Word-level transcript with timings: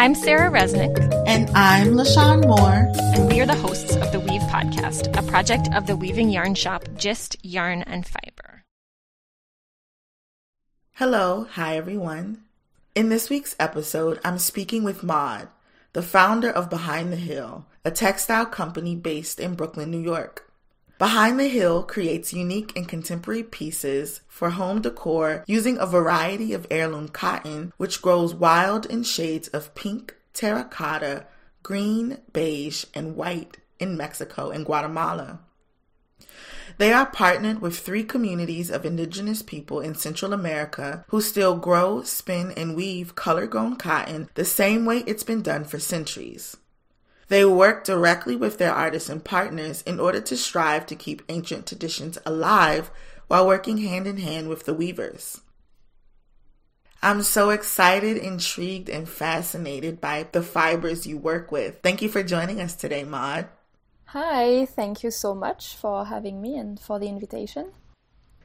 I'm 0.00 0.14
Sarah 0.14 0.50
Resnick. 0.50 0.98
And 1.26 1.50
I'm 1.50 1.88
LaShawn 1.88 2.46
Moore. 2.46 2.90
And 3.14 3.28
we 3.28 3.38
are 3.42 3.46
the 3.46 3.54
hosts 3.54 3.96
of 3.96 4.10
the 4.12 4.18
Weave 4.18 4.40
Podcast, 4.44 5.14
a 5.14 5.22
project 5.30 5.68
of 5.74 5.86
the 5.86 5.94
weaving 5.94 6.30
yarn 6.30 6.54
shop 6.54 6.88
Gist 6.96 7.36
Yarn 7.42 7.82
and 7.82 8.06
Fiber. 8.06 8.64
Hello, 10.92 11.46
hi 11.50 11.76
everyone. 11.76 12.44
In 12.94 13.10
this 13.10 13.28
week's 13.28 13.54
episode, 13.60 14.18
I'm 14.24 14.38
speaking 14.38 14.84
with 14.84 15.02
Maud, 15.02 15.48
the 15.92 16.00
founder 16.00 16.48
of 16.48 16.70
Behind 16.70 17.12
the 17.12 17.16
Hill, 17.16 17.66
a 17.84 17.90
textile 17.90 18.46
company 18.46 18.96
based 18.96 19.38
in 19.38 19.54
Brooklyn, 19.54 19.90
New 19.90 20.00
York. 20.00 20.49
Behind 21.00 21.40
the 21.40 21.48
Hill 21.48 21.82
creates 21.82 22.34
unique 22.34 22.76
and 22.76 22.86
contemporary 22.86 23.42
pieces 23.42 24.20
for 24.28 24.50
home 24.50 24.82
decor 24.82 25.44
using 25.46 25.78
a 25.78 25.86
variety 25.86 26.52
of 26.52 26.66
heirloom 26.70 27.08
cotton, 27.08 27.72
which 27.78 28.02
grows 28.02 28.34
wild 28.34 28.84
in 28.84 29.02
shades 29.02 29.48
of 29.48 29.74
pink, 29.74 30.14
terracotta, 30.34 31.24
green, 31.62 32.18
beige, 32.34 32.84
and 32.92 33.16
white 33.16 33.56
in 33.78 33.96
Mexico 33.96 34.50
and 34.50 34.66
Guatemala. 34.66 35.40
They 36.76 36.92
are 36.92 37.06
partnered 37.06 37.62
with 37.62 37.78
three 37.78 38.04
communities 38.04 38.70
of 38.70 38.84
indigenous 38.84 39.40
people 39.40 39.80
in 39.80 39.94
Central 39.94 40.34
America 40.34 41.06
who 41.08 41.22
still 41.22 41.56
grow, 41.56 42.02
spin, 42.02 42.52
and 42.58 42.76
weave 42.76 43.14
color 43.14 43.46
grown 43.46 43.76
cotton 43.76 44.28
the 44.34 44.44
same 44.44 44.84
way 44.84 44.98
it's 45.06 45.24
been 45.24 45.40
done 45.40 45.64
for 45.64 45.78
centuries. 45.78 46.58
They 47.30 47.44
work 47.44 47.84
directly 47.84 48.34
with 48.34 48.58
their 48.58 48.74
artisan 48.74 49.20
partners 49.20 49.82
in 49.82 50.00
order 50.00 50.20
to 50.20 50.36
strive 50.36 50.84
to 50.86 50.96
keep 50.96 51.22
ancient 51.28 51.64
traditions 51.64 52.18
alive 52.26 52.90
while 53.28 53.46
working 53.46 53.78
hand 53.78 54.08
in 54.08 54.16
hand 54.16 54.48
with 54.48 54.64
the 54.64 54.74
weavers. 54.74 55.40
I'm 57.00 57.22
so 57.22 57.50
excited, 57.50 58.16
intrigued, 58.16 58.88
and 58.88 59.08
fascinated 59.08 60.00
by 60.00 60.26
the 60.32 60.42
fibers 60.42 61.06
you 61.06 61.18
work 61.18 61.52
with. 61.52 61.78
Thank 61.84 62.02
you 62.02 62.08
for 62.08 62.24
joining 62.24 62.60
us 62.60 62.74
today, 62.74 63.04
Maud. 63.04 63.46
Hi, 64.06 64.66
thank 64.66 65.04
you 65.04 65.12
so 65.12 65.32
much 65.32 65.76
for 65.76 66.06
having 66.06 66.42
me 66.42 66.58
and 66.58 66.80
for 66.80 66.98
the 66.98 67.06
invitation. 67.06 67.70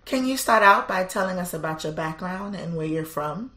Can 0.05 0.27
you 0.27 0.37
start 0.37 0.61
out 0.61 0.87
by 0.87 1.05
telling 1.05 1.39
us 1.39 1.55
about 1.55 1.83
your 1.83 1.93
background 1.93 2.55
and 2.55 2.77
where 2.77 2.85
you're 2.85 3.03
from? 3.03 3.51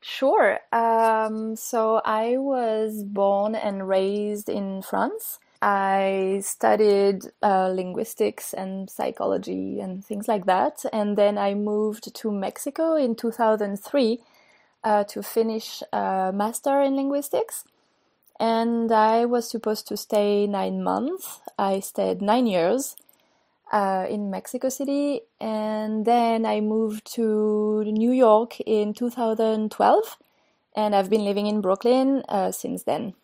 Sure. 0.00 0.60
Um, 0.72 1.56
so 1.56 2.00
I 2.04 2.36
was 2.38 3.02
born 3.02 3.54
and 3.54 3.88
raised 3.88 4.48
in 4.48 4.82
France. 4.82 5.38
I 5.60 6.40
studied 6.44 7.22
uh, 7.42 7.68
linguistics 7.68 8.52
and 8.54 8.88
psychology 8.88 9.80
and 9.80 10.04
things 10.04 10.28
like 10.28 10.46
that. 10.46 10.84
And 10.92 11.16
then 11.18 11.38
I 11.38 11.54
moved 11.54 12.14
to 12.14 12.30
Mexico 12.30 12.94
in 12.94 13.16
2003 13.16 14.20
uh, 14.84 15.04
to 15.04 15.22
finish 15.22 15.82
a 15.92 16.30
master 16.32 16.80
in 16.82 16.94
linguistics. 16.94 17.64
And 18.38 18.92
I 18.92 19.24
was 19.26 19.48
supposed 19.48 19.88
to 19.88 19.96
stay 19.96 20.46
nine 20.46 20.82
months. 20.82 21.40
I 21.58 21.80
stayed 21.80 22.22
nine 22.22 22.46
years 22.46 22.96
uh, 23.72 24.06
in 24.08 24.30
Mexico 24.30 24.68
City, 24.68 25.22
and 25.40 26.04
then 26.04 26.46
I 26.46 26.60
moved 26.60 27.12
to 27.14 27.84
New 27.84 28.12
York 28.12 28.60
in 28.60 28.94
2012, 28.94 30.16
and 30.76 30.94
I've 30.94 31.10
been 31.10 31.24
living 31.24 31.46
in 31.46 31.60
Brooklyn 31.60 32.22
uh, 32.28 32.52
since 32.52 32.84
then. 32.84 33.14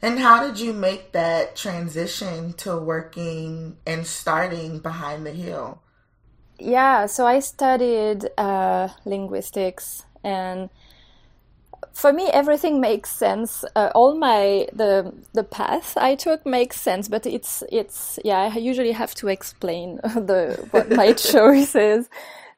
And 0.00 0.18
how 0.18 0.44
did 0.44 0.58
you 0.58 0.72
make 0.72 1.12
that 1.12 1.54
transition 1.54 2.54
to 2.54 2.76
working 2.76 3.76
and 3.86 4.04
starting 4.04 4.80
behind 4.80 5.24
the 5.24 5.30
hill? 5.30 5.80
Yeah, 6.58 7.06
so 7.06 7.26
I 7.26 7.38
studied 7.38 8.28
uh, 8.36 8.88
linguistics 9.04 10.04
and 10.24 10.70
for 11.92 12.12
me 12.12 12.28
everything 12.32 12.80
makes 12.80 13.10
sense. 13.10 13.64
Uh, 13.76 13.90
all 13.94 14.14
my 14.16 14.68
the 14.72 15.12
the 15.32 15.44
path 15.44 15.96
i 15.96 16.14
took 16.14 16.44
makes 16.46 16.80
sense 16.80 17.08
but 17.08 17.26
it's 17.26 17.62
it's 17.70 18.18
yeah 18.24 18.50
i 18.54 18.58
usually 18.58 18.92
have 18.92 19.14
to 19.14 19.28
explain 19.28 19.96
the 20.02 20.66
what 20.70 20.90
my 20.90 21.12
choice 21.30 21.74
is. 21.74 22.08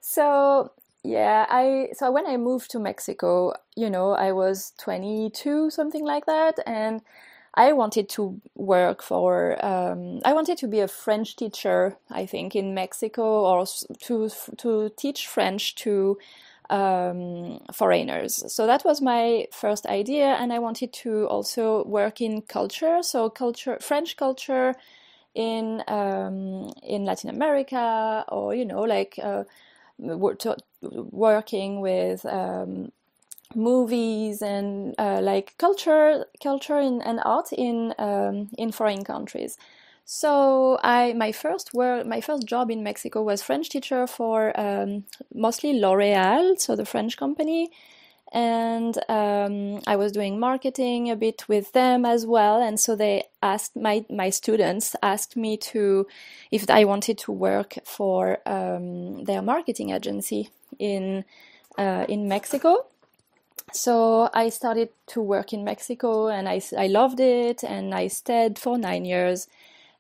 So 0.00 0.70
yeah 1.04 1.44
i 1.50 1.88
so 1.92 2.10
when 2.10 2.26
i 2.26 2.36
moved 2.36 2.70
to 2.70 2.78
mexico 2.78 3.52
you 3.76 3.90
know 3.90 4.12
i 4.12 4.32
was 4.32 4.72
22 4.78 5.70
something 5.70 6.02
like 6.02 6.24
that 6.24 6.58
and 6.66 7.02
i 7.54 7.72
wanted 7.72 8.08
to 8.08 8.40
work 8.54 9.02
for 9.02 9.62
um, 9.64 10.20
i 10.24 10.32
wanted 10.32 10.56
to 10.56 10.66
be 10.66 10.80
a 10.80 10.88
french 10.88 11.36
teacher 11.36 11.98
i 12.10 12.24
think 12.24 12.56
in 12.56 12.74
mexico 12.74 13.22
or 13.22 13.66
to 14.00 14.30
to 14.56 14.90
teach 14.96 15.28
french 15.28 15.74
to 15.74 16.16
um, 16.70 17.60
foreigners. 17.72 18.52
So 18.52 18.66
that 18.66 18.84
was 18.84 19.00
my 19.00 19.46
first 19.52 19.86
idea, 19.86 20.36
and 20.40 20.52
I 20.52 20.58
wanted 20.58 20.92
to 21.04 21.26
also 21.26 21.84
work 21.84 22.20
in 22.20 22.42
culture. 22.42 23.02
So 23.02 23.30
culture, 23.30 23.78
French 23.80 24.16
culture 24.16 24.74
in 25.34 25.82
um, 25.88 26.72
in 26.82 27.04
Latin 27.04 27.30
America, 27.30 28.24
or 28.28 28.54
you 28.54 28.64
know, 28.64 28.82
like 28.82 29.18
uh, 29.22 29.44
working 29.98 31.80
with 31.80 32.24
um, 32.26 32.92
movies 33.54 34.42
and 34.42 34.94
uh, 34.98 35.20
like 35.22 35.54
culture, 35.58 36.26
culture 36.42 36.78
in, 36.78 37.02
and 37.02 37.20
art 37.24 37.52
in 37.52 37.94
um, 37.98 38.48
in 38.58 38.72
foreign 38.72 39.04
countries. 39.04 39.56
So 40.04 40.78
I 40.82 41.14
my 41.14 41.32
first 41.32 41.72
work 41.72 42.06
my 42.06 42.20
first 42.20 42.46
job 42.46 42.70
in 42.70 42.82
Mexico 42.82 43.22
was 43.22 43.42
French 43.42 43.70
teacher 43.70 44.06
for 44.06 44.58
um, 44.60 45.04
mostly 45.34 45.72
L'Oreal, 45.80 46.60
so 46.60 46.76
the 46.76 46.84
French 46.84 47.16
company, 47.16 47.70
and 48.30 48.98
um, 49.08 49.80
I 49.86 49.96
was 49.96 50.12
doing 50.12 50.38
marketing 50.38 51.10
a 51.10 51.16
bit 51.16 51.48
with 51.48 51.72
them 51.72 52.04
as 52.04 52.26
well. 52.26 52.60
And 52.60 52.78
so 52.78 52.94
they 52.94 53.24
asked 53.42 53.76
my 53.76 54.04
my 54.10 54.28
students 54.28 54.94
asked 55.02 55.36
me 55.36 55.56
to 55.72 56.06
if 56.50 56.68
I 56.68 56.84
wanted 56.84 57.16
to 57.18 57.32
work 57.32 57.76
for 57.84 58.38
um, 58.46 59.24
their 59.24 59.40
marketing 59.40 59.90
agency 59.90 60.50
in 60.78 61.24
uh, 61.78 62.04
in 62.08 62.28
Mexico. 62.28 62.86
So 63.72 64.28
I 64.34 64.50
started 64.50 64.90
to 65.08 65.22
work 65.22 65.52
in 65.52 65.64
Mexico 65.64 66.28
and 66.28 66.48
I, 66.48 66.60
I 66.76 66.86
loved 66.86 67.18
it. 67.18 67.64
And 67.64 67.94
I 67.94 68.08
stayed 68.08 68.58
for 68.58 68.78
nine 68.78 69.04
years 69.04 69.48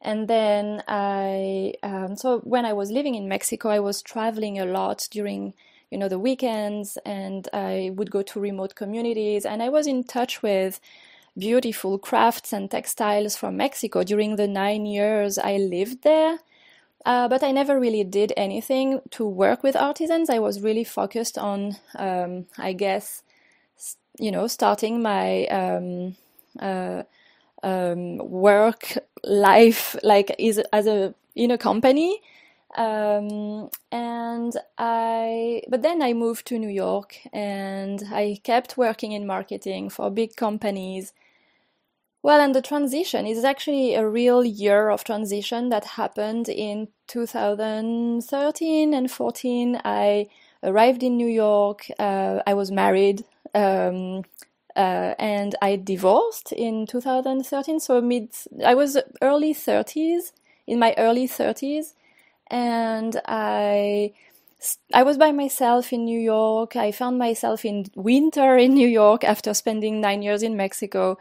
and 0.04 0.28
then 0.28 0.82
I, 0.86 1.74
um, 1.82 2.16
so 2.16 2.40
when 2.40 2.64
I 2.64 2.72
was 2.72 2.90
living 2.90 3.14
in 3.14 3.28
Mexico, 3.28 3.70
I 3.70 3.80
was 3.80 4.02
traveling 4.02 4.58
a 4.58 4.66
lot 4.66 5.08
during, 5.10 5.54
you 5.90 5.98
know, 5.98 6.08
the 6.08 6.18
weekends, 6.18 6.98
and 7.04 7.48
I 7.52 7.90
would 7.94 8.10
go 8.10 8.22
to 8.22 8.40
remote 8.40 8.74
communities, 8.74 9.44
and 9.46 9.62
I 9.62 9.68
was 9.70 9.86
in 9.86 10.04
touch 10.04 10.42
with 10.42 10.80
beautiful 11.36 11.98
crafts 11.98 12.52
and 12.52 12.70
textiles 12.70 13.36
from 13.36 13.56
Mexico 13.56 14.04
during 14.04 14.36
the 14.36 14.46
nine 14.46 14.86
years 14.86 15.38
I 15.38 15.56
lived 15.56 16.02
there. 16.02 16.38
Uh, 17.06 17.28
but 17.28 17.42
I 17.42 17.50
never 17.52 17.78
really 17.78 18.02
did 18.04 18.32
anything 18.36 19.00
to 19.10 19.26
work 19.26 19.62
with 19.62 19.76
artisans. 19.76 20.30
I 20.30 20.38
was 20.38 20.62
really 20.62 20.84
focused 20.84 21.36
on, 21.36 21.76
um, 21.96 22.46
I 22.56 22.72
guess, 22.72 23.22
you 24.18 24.30
know, 24.30 24.46
starting 24.46 25.02
my 25.02 25.46
um, 25.46 26.16
uh, 26.58 27.02
um, 27.64 28.18
work 28.18 28.98
life 29.24 29.96
like 30.02 30.34
is 30.38 30.60
as 30.72 30.86
a 30.86 31.14
in 31.34 31.50
a 31.50 31.58
company 31.58 32.20
um, 32.76 33.70
and 33.92 34.52
I 34.78 35.62
but 35.68 35.82
then 35.82 36.02
I 36.02 36.12
moved 36.12 36.46
to 36.48 36.58
New 36.58 36.68
York 36.68 37.20
and 37.32 38.02
I 38.12 38.40
kept 38.42 38.76
working 38.76 39.12
in 39.12 39.26
marketing 39.26 39.90
for 39.90 40.10
big 40.10 40.34
companies. 40.36 41.12
Well, 42.22 42.40
and 42.40 42.54
the 42.54 42.62
transition 42.62 43.26
is 43.26 43.44
actually 43.44 43.94
a 43.94 44.08
real 44.08 44.44
year 44.44 44.88
of 44.88 45.04
transition 45.04 45.68
that 45.68 45.84
happened 45.84 46.48
in 46.48 46.88
2013 47.06 48.94
and 48.94 49.10
14. 49.10 49.80
I 49.84 50.26
arrived 50.62 51.02
in 51.02 51.16
New 51.18 51.28
York. 51.28 51.86
Uh, 51.98 52.40
I 52.46 52.54
was 52.54 52.70
married. 52.72 53.24
Um, 53.54 54.22
uh, 54.76 55.14
and 55.18 55.54
I 55.62 55.76
divorced 55.76 56.52
in 56.52 56.86
2013. 56.86 57.80
So 57.80 58.00
mid, 58.00 58.30
I 58.64 58.74
was 58.74 58.98
early 59.22 59.54
30s, 59.54 60.32
in 60.66 60.78
my 60.78 60.94
early 60.98 61.26
30s, 61.28 61.94
and 62.50 63.20
I 63.26 64.12
I 64.94 65.02
was 65.02 65.18
by 65.18 65.32
myself 65.32 65.92
in 65.92 66.04
New 66.04 66.18
York. 66.18 66.76
I 66.76 66.90
found 66.92 67.18
myself 67.18 67.64
in 67.64 67.86
winter 67.94 68.56
in 68.56 68.74
New 68.74 68.88
York 68.88 69.24
after 69.24 69.52
spending 69.54 70.00
nine 70.00 70.22
years 70.22 70.42
in 70.42 70.56
Mexico. 70.56 71.18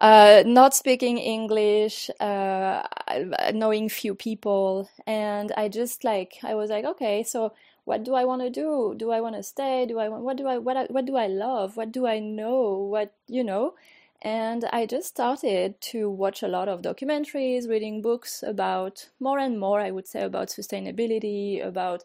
Uh, 0.00 0.42
not 0.46 0.74
speaking 0.74 1.18
English, 1.18 2.10
uh, 2.18 2.82
knowing 3.54 3.88
few 3.88 4.14
people, 4.16 4.88
and 5.06 5.52
I 5.56 5.68
just 5.68 6.02
like 6.02 6.38
I 6.42 6.54
was 6.56 6.70
like, 6.70 6.84
okay, 6.84 7.22
so 7.22 7.52
what 7.84 8.04
do 8.04 8.14
I 8.14 8.24
want 8.24 8.42
to 8.42 8.50
do? 8.50 8.94
Do 8.96 9.10
I 9.10 9.20
want 9.20 9.36
to 9.36 9.42
stay? 9.42 9.86
Do 9.86 9.98
I 9.98 10.08
want 10.08 10.22
what 10.22 10.36
do 10.36 10.46
I 10.46 10.58
what 10.58 10.76
I, 10.76 10.84
what 10.84 11.04
do 11.04 11.16
I 11.16 11.26
love? 11.26 11.76
What 11.76 11.92
do 11.92 12.06
I 12.06 12.18
know? 12.18 12.78
What 12.78 13.14
you 13.26 13.44
know? 13.44 13.74
And 14.22 14.64
I 14.72 14.86
just 14.86 15.08
started 15.08 15.80
to 15.92 16.08
watch 16.08 16.44
a 16.44 16.48
lot 16.48 16.68
of 16.68 16.80
documentaries, 16.80 17.68
reading 17.68 18.00
books 18.00 18.44
about 18.44 19.08
more 19.18 19.40
and 19.40 19.58
more, 19.58 19.80
I 19.80 19.90
would 19.90 20.06
say, 20.06 20.22
about 20.22 20.46
sustainability, 20.46 21.64
about 21.64 22.04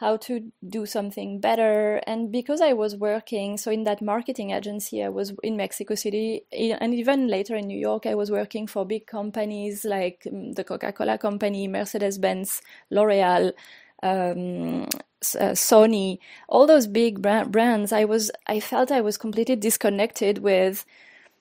how 0.00 0.16
to 0.16 0.50
do 0.66 0.86
something 0.86 1.38
better. 1.38 2.00
And 2.06 2.32
because 2.32 2.62
I 2.62 2.72
was 2.72 2.96
working, 2.96 3.58
so 3.58 3.70
in 3.70 3.84
that 3.84 4.00
marketing 4.00 4.50
agency, 4.50 5.04
I 5.04 5.10
was 5.10 5.34
in 5.42 5.58
Mexico 5.58 5.94
City, 5.94 6.42
and 6.50 6.94
even 6.94 7.28
later 7.28 7.54
in 7.54 7.66
New 7.66 7.78
York, 7.78 8.06
I 8.06 8.14
was 8.14 8.30
working 8.30 8.66
for 8.66 8.86
big 8.86 9.06
companies 9.06 9.84
like 9.84 10.22
mm, 10.26 10.54
the 10.54 10.64
Coca 10.64 10.92
Cola 10.92 11.18
Company, 11.18 11.68
Mercedes 11.68 12.18
Benz, 12.18 12.62
L'Oreal. 12.90 13.52
Um, 14.02 14.84
uh, 14.84 15.52
Sony, 15.54 16.18
all 16.48 16.66
those 16.66 16.86
big 16.86 17.20
brand- 17.20 17.52
brands, 17.52 17.92
I 17.92 18.04
was, 18.04 18.30
I 18.46 18.60
felt 18.60 18.90
I 18.90 19.00
was 19.02 19.18
completely 19.18 19.56
disconnected 19.56 20.38
with 20.38 20.86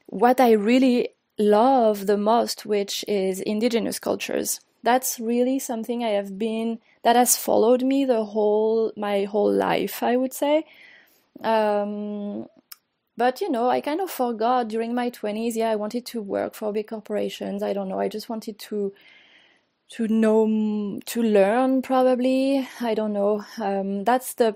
what 0.08 0.42
I 0.42 0.52
really 0.52 1.10
love 1.38 2.06
the 2.06 2.18
most, 2.18 2.66
which 2.66 3.06
is 3.08 3.40
indigenous 3.40 4.00
cultures 4.00 4.60
that's 4.84 5.20
really 5.20 5.60
something 5.60 6.04
I 6.04 6.10
have 6.10 6.38
been 6.38 6.80
that 7.04 7.16
has 7.16 7.38
followed 7.38 7.84
me 7.84 8.06
the 8.06 8.24
whole 8.26 8.92
my 8.96 9.26
whole 9.26 9.52
life, 9.52 10.02
I 10.04 10.16
would 10.16 10.34
say. 10.34 10.66
Um, 11.44 12.48
but 13.18 13.42
you 13.42 13.52
know, 13.52 13.70
I 13.70 13.82
kind 13.82 14.02
of 14.02 14.10
forgot 14.10 14.70
during 14.70 14.96
my 14.96 15.10
twenties. 15.10 15.58
Yeah, 15.58 15.72
I 15.72 15.76
wanted 15.76 16.06
to 16.08 16.22
work 16.22 16.56
for 16.56 16.72
big 16.72 16.88
corporations. 16.88 17.64
I 17.64 17.74
don't 17.74 17.90
know. 17.90 18.00
I 18.00 18.08
just 18.08 18.30
wanted 18.30 18.58
to 18.60 18.94
to 19.90 20.08
know 20.08 21.00
to 21.06 21.22
learn. 21.24 21.82
Probably, 21.82 22.68
I 22.82 22.94
don't 22.94 23.14
know. 23.14 23.44
Um, 23.60 24.04
that's 24.04 24.34
the 24.36 24.56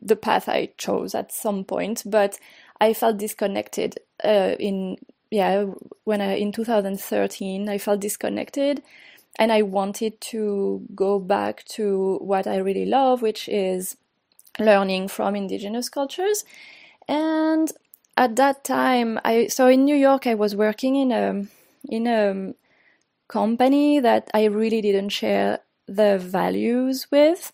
the 0.00 0.16
path 0.16 0.48
I 0.48 0.70
chose 0.76 1.14
at 1.14 1.32
some 1.32 1.64
point, 1.64 2.02
but 2.06 2.38
I 2.80 2.92
felt 2.92 3.18
disconnected 3.18 3.98
uh, 4.22 4.56
in 4.58 4.96
yeah 5.30 5.66
when 6.04 6.20
I 6.20 6.34
in 6.34 6.52
2013 6.52 7.68
I 7.68 7.78
felt 7.78 8.00
disconnected 8.00 8.82
and 9.38 9.50
I 9.52 9.62
wanted 9.62 10.20
to 10.32 10.86
go 10.94 11.18
back 11.18 11.64
to 11.70 12.18
what 12.20 12.46
I 12.46 12.56
really 12.58 12.86
love, 12.86 13.22
which 13.22 13.48
is 13.48 13.96
learning 14.58 15.08
from 15.08 15.34
indigenous 15.34 15.88
cultures. 15.88 16.44
And 17.08 17.72
at 18.16 18.36
that 18.36 18.64
time, 18.64 19.18
I 19.24 19.48
so 19.48 19.66
in 19.66 19.84
New 19.84 19.96
York, 19.96 20.26
I 20.26 20.34
was 20.34 20.54
working 20.54 20.96
in 20.96 21.12
a 21.12 21.46
in 21.88 22.06
a 22.06 22.54
company 23.28 24.00
that 24.00 24.30
I 24.34 24.44
really 24.44 24.80
didn't 24.80 25.10
share 25.10 25.60
the 25.86 26.18
values 26.18 27.06
with. 27.10 27.52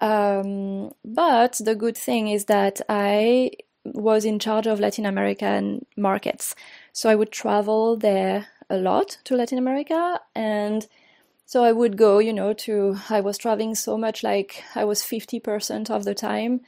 Um, 0.00 0.92
but 1.04 1.60
the 1.60 1.74
good 1.74 1.96
thing 1.96 2.28
is 2.28 2.46
that 2.46 2.80
I 2.88 3.50
was 3.84 4.24
in 4.24 4.38
charge 4.38 4.66
of 4.66 4.80
Latin 4.80 5.06
American 5.06 5.84
markets, 5.96 6.54
so 6.92 7.10
I 7.10 7.14
would 7.14 7.30
travel 7.30 7.96
there 7.96 8.46
a 8.68 8.76
lot 8.76 9.18
to 9.24 9.36
Latin 9.36 9.58
America 9.58 10.20
and 10.34 10.86
so 11.50 11.64
I 11.64 11.72
would 11.72 11.96
go, 11.96 12.20
you 12.20 12.32
know, 12.32 12.52
to, 12.52 12.96
I 13.08 13.20
was 13.20 13.36
traveling 13.36 13.74
so 13.74 13.98
much, 13.98 14.22
like 14.22 14.62
I 14.76 14.84
was 14.84 15.02
50% 15.02 15.90
of 15.90 16.04
the 16.04 16.14
time 16.14 16.60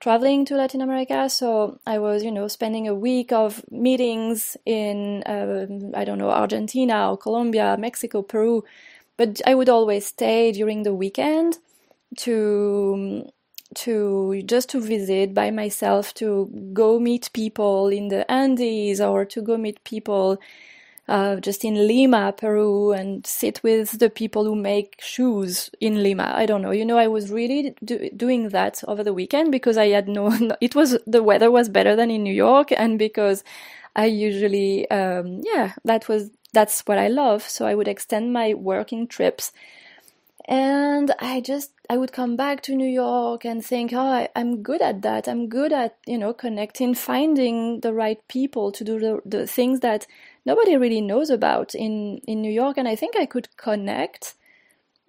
traveling 0.00 0.44
to 0.46 0.56
Latin 0.56 0.80
America. 0.80 1.28
So 1.28 1.78
I 1.86 1.98
was, 1.98 2.22
you 2.22 2.30
know, 2.30 2.48
spending 2.48 2.88
a 2.88 2.94
week 2.94 3.32
of 3.32 3.64
meetings 3.70 4.56
in, 4.66 5.22
uh, 5.24 5.66
I 5.96 6.04
don't 6.04 6.18
know, 6.18 6.30
Argentina 6.30 7.10
or 7.10 7.16
Colombia, 7.16 7.76
Mexico, 7.78 8.22
Peru. 8.22 8.64
But 9.16 9.40
I 9.46 9.54
would 9.54 9.68
always 9.68 10.06
stay 10.06 10.52
during 10.52 10.82
the 10.82 10.94
weekend 10.94 11.58
to 12.18 13.28
to 13.74 14.42
just 14.46 14.68
to 14.68 14.80
visit 14.80 15.34
by 15.34 15.50
myself 15.50 16.14
to 16.14 16.48
go 16.72 17.00
meet 17.00 17.30
people 17.32 17.88
in 17.88 18.08
the 18.08 18.30
Andes 18.30 19.00
or 19.00 19.24
to 19.24 19.42
go 19.42 19.56
meet 19.56 19.82
people 19.84 20.38
uh, 21.06 21.36
just 21.36 21.64
in 21.64 21.86
Lima, 21.86 22.32
Peru, 22.32 22.92
and 22.92 23.26
sit 23.26 23.62
with 23.62 23.98
the 23.98 24.08
people 24.08 24.44
who 24.44 24.54
make 24.54 24.96
shoes 25.00 25.70
in 25.80 26.02
Lima. 26.02 26.32
I 26.34 26.46
don't 26.46 26.62
know. 26.62 26.70
You 26.70 26.84
know, 26.84 26.96
I 26.96 27.08
was 27.08 27.30
really 27.30 27.74
do- 27.84 28.08
doing 28.16 28.48
that 28.50 28.82
over 28.88 29.04
the 29.04 29.12
weekend 29.12 29.52
because 29.52 29.76
I 29.76 29.88
had 29.88 30.08
no. 30.18 30.32
It 30.60 30.74
was 30.74 30.98
the 31.06 31.22
weather 31.22 31.50
was 31.50 31.68
better 31.68 31.94
than 31.94 32.10
in 32.10 32.22
New 32.22 32.32
York, 32.32 32.72
and 32.72 32.98
because 32.98 33.44
I 33.94 34.06
usually, 34.06 34.90
um, 34.90 35.42
yeah, 35.44 35.74
that 35.84 36.08
was 36.08 36.30
that's 36.52 36.80
what 36.82 36.98
I 36.98 37.08
love. 37.08 37.42
So 37.42 37.66
I 37.66 37.74
would 37.74 37.88
extend 37.88 38.32
my 38.32 38.54
working 38.54 39.06
trips, 39.06 39.52
and 40.46 41.12
I 41.20 41.42
just 41.42 41.72
I 41.90 41.98
would 41.98 42.12
come 42.12 42.34
back 42.34 42.62
to 42.62 42.74
New 42.74 42.88
York 42.88 43.44
and 43.44 43.62
think, 43.64 43.92
oh, 43.92 43.98
I, 43.98 44.28
am 44.34 44.62
good 44.62 44.80
at 44.80 45.02
that. 45.02 45.28
I'm 45.28 45.48
good 45.48 45.72
at 45.72 45.96
you 46.06 46.16
know 46.16 46.32
connecting, 46.32 46.94
finding 46.94 47.80
the 47.80 47.92
right 47.92 48.26
people 48.28 48.72
to 48.72 48.84
do 48.84 48.98
the, 48.98 49.20
the 49.26 49.46
things 49.46 49.80
that 49.80 50.06
nobody 50.44 50.76
really 50.76 51.00
knows 51.00 51.30
about 51.30 51.74
in 51.74 52.18
in 52.26 52.40
New 52.40 52.52
York, 52.52 52.76
and 52.78 52.88
I 52.88 52.96
think 52.96 53.16
I 53.16 53.26
could 53.26 53.56
connect, 53.56 54.34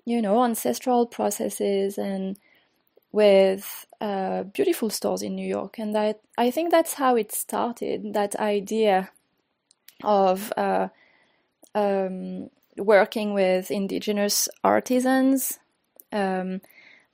you 0.05 0.21
know, 0.21 0.43
ancestral 0.43 1.05
processes 1.05 1.97
and 1.97 2.37
with 3.11 3.85
uh, 4.01 4.43
beautiful 4.43 4.89
stores 4.89 5.21
in 5.21 5.35
New 5.35 5.47
York, 5.47 5.79
and 5.79 5.95
that 5.95 6.19
I 6.37 6.51
think 6.51 6.71
that's 6.71 6.93
how 6.95 7.15
it 7.15 7.31
started. 7.31 8.13
That 8.13 8.35
idea 8.35 9.09
of 10.03 10.51
uh, 10.57 10.89
um, 11.73 12.49
working 12.77 13.33
with 13.33 13.71
indigenous 13.71 14.49
artisans 14.63 15.59
um, 16.11 16.61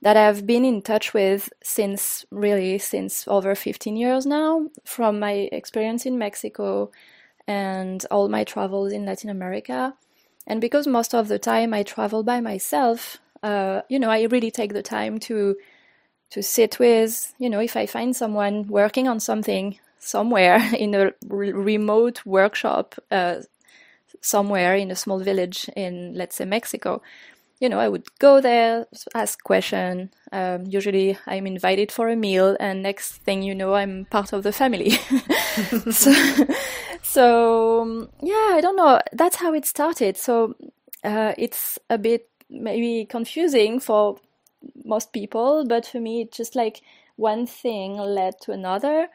that 0.00 0.16
I've 0.16 0.44
been 0.46 0.64
in 0.64 0.82
touch 0.82 1.14
with 1.14 1.52
since 1.62 2.26
really 2.30 2.78
since 2.78 3.26
over 3.28 3.54
15 3.54 3.96
years 3.96 4.26
now, 4.26 4.68
from 4.84 5.20
my 5.20 5.48
experience 5.52 6.04
in 6.04 6.18
Mexico 6.18 6.90
and 7.52 8.06
all 8.10 8.28
my 8.28 8.44
travels 8.44 8.92
in 8.92 9.04
Latin 9.04 9.30
America. 9.30 9.94
And 10.46 10.60
because 10.60 10.86
most 10.86 11.14
of 11.14 11.28
the 11.28 11.38
time 11.38 11.74
I 11.74 11.82
travel 11.82 12.22
by 12.22 12.40
myself, 12.40 13.18
uh, 13.42 13.82
you 13.88 13.98
know, 13.98 14.10
I 14.10 14.22
really 14.34 14.50
take 14.50 14.72
the 14.72 14.82
time 14.82 15.18
to 15.28 15.56
to 16.34 16.42
sit 16.42 16.78
with, 16.78 17.34
you 17.38 17.50
know, 17.50 17.60
if 17.60 17.76
I 17.76 17.84
find 17.86 18.16
someone 18.16 18.66
working 18.68 19.06
on 19.06 19.20
something 19.20 19.78
somewhere 19.98 20.60
in 20.84 20.94
a 20.94 21.12
re- 21.28 21.52
remote 21.52 22.24
workshop 22.24 22.86
uh, 23.10 23.36
somewhere 24.22 24.74
in 24.74 24.90
a 24.90 24.96
small 24.96 25.20
village 25.20 25.68
in, 25.76 26.14
let's 26.14 26.36
say, 26.36 26.46
Mexico, 26.46 27.02
you 27.62 27.68
know, 27.68 27.78
I 27.78 27.88
would 27.88 28.18
go 28.18 28.40
there, 28.40 28.88
ask 29.14 29.40
question. 29.44 30.10
Um, 30.32 30.66
usually, 30.66 31.16
I'm 31.28 31.46
invited 31.46 31.92
for 31.92 32.08
a 32.08 32.16
meal, 32.16 32.56
and 32.58 32.82
next 32.82 33.18
thing 33.18 33.44
you 33.44 33.54
know, 33.54 33.74
I'm 33.74 34.04
part 34.06 34.32
of 34.32 34.42
the 34.42 34.50
family. 34.50 34.90
so, 35.92 36.12
so, 37.02 38.08
yeah, 38.20 38.50
I 38.50 38.60
don't 38.60 38.74
know. 38.74 39.00
That's 39.12 39.36
how 39.36 39.54
it 39.54 39.64
started. 39.64 40.16
So 40.16 40.56
uh, 41.04 41.34
it's 41.38 41.78
a 41.88 41.98
bit 41.98 42.28
maybe 42.50 43.04
confusing 43.04 43.78
for 43.78 44.18
most 44.84 45.12
people, 45.12 45.64
but 45.64 45.86
for 45.86 46.00
me, 46.00 46.22
it's 46.22 46.36
just 46.36 46.56
like 46.56 46.82
one 47.14 47.46
thing 47.46 47.96
led 47.96 48.40
to 48.40 48.50
another, 48.50 49.06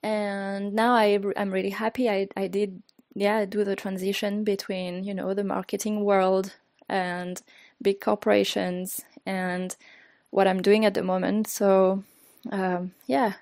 and 0.00 0.74
now 0.74 0.94
I, 0.94 1.18
I'm 1.36 1.50
really 1.50 1.70
happy. 1.70 2.08
I 2.08 2.28
I 2.36 2.46
did 2.46 2.84
yeah 3.16 3.44
do 3.44 3.64
the 3.64 3.74
transition 3.74 4.44
between 4.44 5.02
you 5.02 5.12
know 5.12 5.34
the 5.34 5.42
marketing 5.42 6.04
world 6.04 6.52
and 6.88 7.42
big 7.82 8.00
corporations 8.00 9.02
and 9.26 9.76
what 10.30 10.46
I'm 10.46 10.62
doing 10.62 10.84
at 10.84 10.94
the 10.94 11.02
moment. 11.02 11.48
So, 11.48 12.04
um, 12.50 12.92
yeah. 13.06 13.34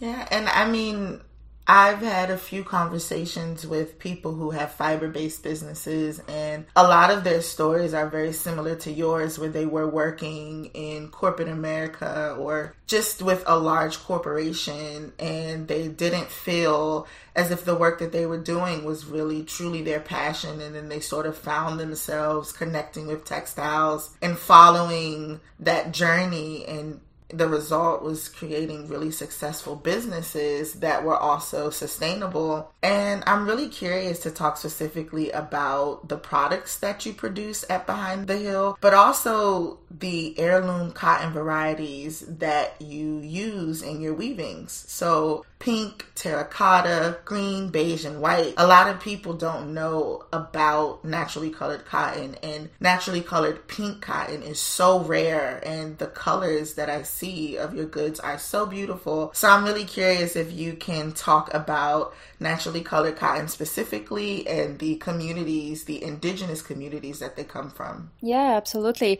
Yeah, 0.00 0.26
and 0.30 0.48
I 0.48 0.70
mean, 0.70 1.20
I've 1.66 2.00
had 2.00 2.30
a 2.30 2.36
few 2.36 2.62
conversations 2.62 3.66
with 3.66 3.98
people 3.98 4.34
who 4.34 4.50
have 4.50 4.72
fiber 4.72 5.08
based 5.08 5.42
businesses, 5.42 6.20
and 6.28 6.66
a 6.76 6.82
lot 6.82 7.10
of 7.10 7.24
their 7.24 7.40
stories 7.40 7.94
are 7.94 8.08
very 8.08 8.32
similar 8.32 8.74
to 8.76 8.92
yours, 8.92 9.38
where 9.38 9.48
they 9.48 9.64
were 9.64 9.88
working 9.88 10.66
in 10.74 11.08
corporate 11.08 11.48
America 11.48 12.36
or 12.38 12.74
just 12.86 13.22
with 13.22 13.42
a 13.46 13.58
large 13.58 13.98
corporation, 14.00 15.12
and 15.18 15.66
they 15.66 15.88
didn't 15.88 16.30
feel 16.30 17.06
as 17.34 17.50
if 17.50 17.64
the 17.64 17.74
work 17.74 17.98
that 17.98 18.12
they 18.12 18.26
were 18.26 18.38
doing 18.38 18.84
was 18.84 19.06
really 19.06 19.42
truly 19.42 19.82
their 19.82 20.00
passion. 20.00 20.60
And 20.60 20.74
then 20.74 20.90
they 20.90 21.00
sort 21.00 21.24
of 21.24 21.36
found 21.36 21.80
themselves 21.80 22.52
connecting 22.52 23.06
with 23.06 23.24
textiles 23.24 24.14
and 24.20 24.38
following 24.38 25.40
that 25.60 25.92
journey 25.92 26.66
and 26.66 27.00
the 27.28 27.48
result 27.48 28.02
was 28.02 28.28
creating 28.28 28.88
really 28.88 29.10
successful 29.10 29.76
businesses 29.76 30.74
that 30.74 31.04
were 31.04 31.16
also 31.16 31.70
sustainable. 31.70 32.70
And 32.82 33.22
I'm 33.26 33.46
really 33.46 33.68
curious 33.68 34.20
to 34.20 34.30
talk 34.30 34.56
specifically 34.56 35.30
about 35.30 36.08
the 36.08 36.16
products 36.16 36.78
that 36.78 37.06
you 37.06 37.12
produce 37.12 37.64
at 37.70 37.86
Behind 37.86 38.26
the 38.26 38.36
Hill, 38.36 38.78
but 38.80 38.94
also 38.94 39.78
the 39.90 40.38
heirloom 40.38 40.92
cotton 40.92 41.32
varieties 41.32 42.20
that 42.20 42.80
you 42.80 43.18
use 43.20 43.82
in 43.82 44.00
your 44.00 44.14
weavings. 44.14 44.84
So, 44.88 45.44
pink, 45.64 46.04
terracotta, 46.14 47.16
green, 47.24 47.70
beige, 47.70 48.04
and 48.04 48.20
white. 48.20 48.52
A 48.58 48.66
lot 48.66 48.86
of 48.86 49.00
people 49.00 49.32
don't 49.32 49.72
know 49.72 50.22
about 50.30 51.02
naturally 51.02 51.48
colored 51.48 51.86
cotton, 51.86 52.36
and 52.42 52.68
naturally 52.80 53.22
colored 53.22 53.66
pink 53.66 54.02
cotton 54.02 54.42
is 54.42 54.60
so 54.60 55.00
rare, 55.00 55.62
and 55.64 55.96
the 55.96 56.06
colors 56.06 56.74
that 56.74 56.90
I 56.90 57.00
see 57.00 57.56
of 57.56 57.74
your 57.74 57.86
goods 57.86 58.20
are 58.20 58.38
so 58.38 58.66
beautiful. 58.66 59.30
So 59.32 59.48
I'm 59.48 59.64
really 59.64 59.86
curious 59.86 60.36
if 60.36 60.52
you 60.52 60.74
can 60.74 61.12
talk 61.12 61.54
about 61.54 62.14
naturally 62.38 62.82
colored 62.82 63.16
cotton 63.16 63.48
specifically 63.48 64.46
and 64.46 64.78
the 64.78 64.96
communities, 64.96 65.84
the 65.84 66.02
indigenous 66.02 66.60
communities 66.60 67.20
that 67.20 67.36
they 67.36 67.44
come 67.44 67.70
from. 67.70 68.10
Yeah, 68.20 68.54
absolutely. 68.54 69.18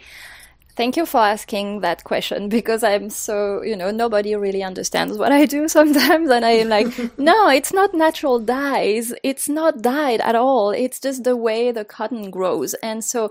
Thank 0.77 0.97
you 0.97 1.07
for 1.07 1.19
asking 1.19 1.81
that 1.81 2.03
question 2.03 2.49
because 2.59 2.83
I'm 2.83 3.11
so, 3.11 3.63
you 3.63 3.77
know, 3.77 3.91
nobody 3.91 4.35
really 4.35 4.63
understands 4.63 5.17
what 5.17 5.33
I 5.33 5.47
do 5.47 5.69
sometimes. 5.79 6.31
And 6.31 6.45
I'm 6.45 6.69
like, 6.69 7.19
no, 7.19 7.49
it's 7.49 7.73
not 7.73 7.95
natural 7.95 8.39
dyes. 8.39 9.13
It's 9.23 9.49
not 9.49 9.83
dyed 9.83 10.21
at 10.21 10.35
all. 10.35 10.71
It's 10.71 11.01
just 11.01 11.25
the 11.25 11.37
way 11.37 11.71
the 11.71 11.85
cotton 11.85 12.31
grows. 12.31 12.75
And 12.75 13.05
so 13.05 13.31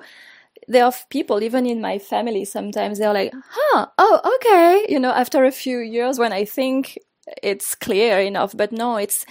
there 0.68 0.86
are 0.86 0.94
people, 1.10 1.44
even 1.44 1.66
in 1.66 1.82
my 1.82 2.00
family, 2.00 2.46
sometimes 2.46 3.00
they're 3.00 3.14
like, 3.14 3.34
huh, 3.50 3.88
oh, 3.98 4.36
okay. 4.36 4.86
You 4.92 5.00
know, 5.00 5.12
after 5.12 5.44
a 5.44 5.52
few 5.52 5.80
years 5.80 6.18
when 6.18 6.32
I 6.32 6.46
think 6.46 6.98
it's 7.42 7.76
clear 7.76 8.20
enough, 8.20 8.56
but 8.56 8.72
no, 8.72 8.98
it's 8.98 9.26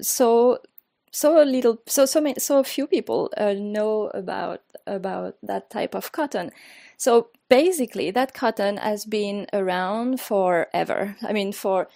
so 0.00 0.58
so 1.12 1.44
little 1.44 1.80
so 1.86 2.04
so 2.04 2.20
many 2.20 2.34
so 2.40 2.64
few 2.64 2.88
people 2.88 3.30
uh, 3.36 3.52
know 3.52 4.10
about 4.14 4.62
about 4.84 5.36
that 5.44 5.70
type 5.70 5.94
of 5.94 6.10
cotton 6.10 6.50
so 6.96 7.28
basically, 7.48 8.10
that 8.10 8.34
cotton 8.34 8.76
has 8.76 9.04
been 9.04 9.46
around 9.52 10.20
forever. 10.20 11.16
I 11.22 11.32
mean, 11.32 11.52
for 11.52 11.88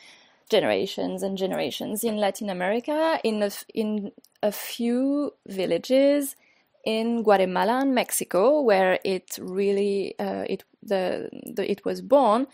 generations 0.50 1.22
and 1.22 1.36
generations 1.36 2.04
in 2.04 2.16
Latin 2.16 2.50
America, 2.50 3.20
in 3.22 3.42
a, 3.42 3.50
in 3.74 4.12
a 4.42 4.52
few 4.52 5.34
villages 5.46 6.36
in 6.84 7.22
Guatemala 7.22 7.80
and 7.80 7.94
Mexico, 7.94 8.60
where 8.60 8.98
it 9.04 9.38
really 9.40 10.14
uh, 10.18 10.44
it 10.48 10.64
the, 10.82 11.28
the 11.54 11.70
it 11.70 11.84
was 11.84 12.00
born. 12.00 12.46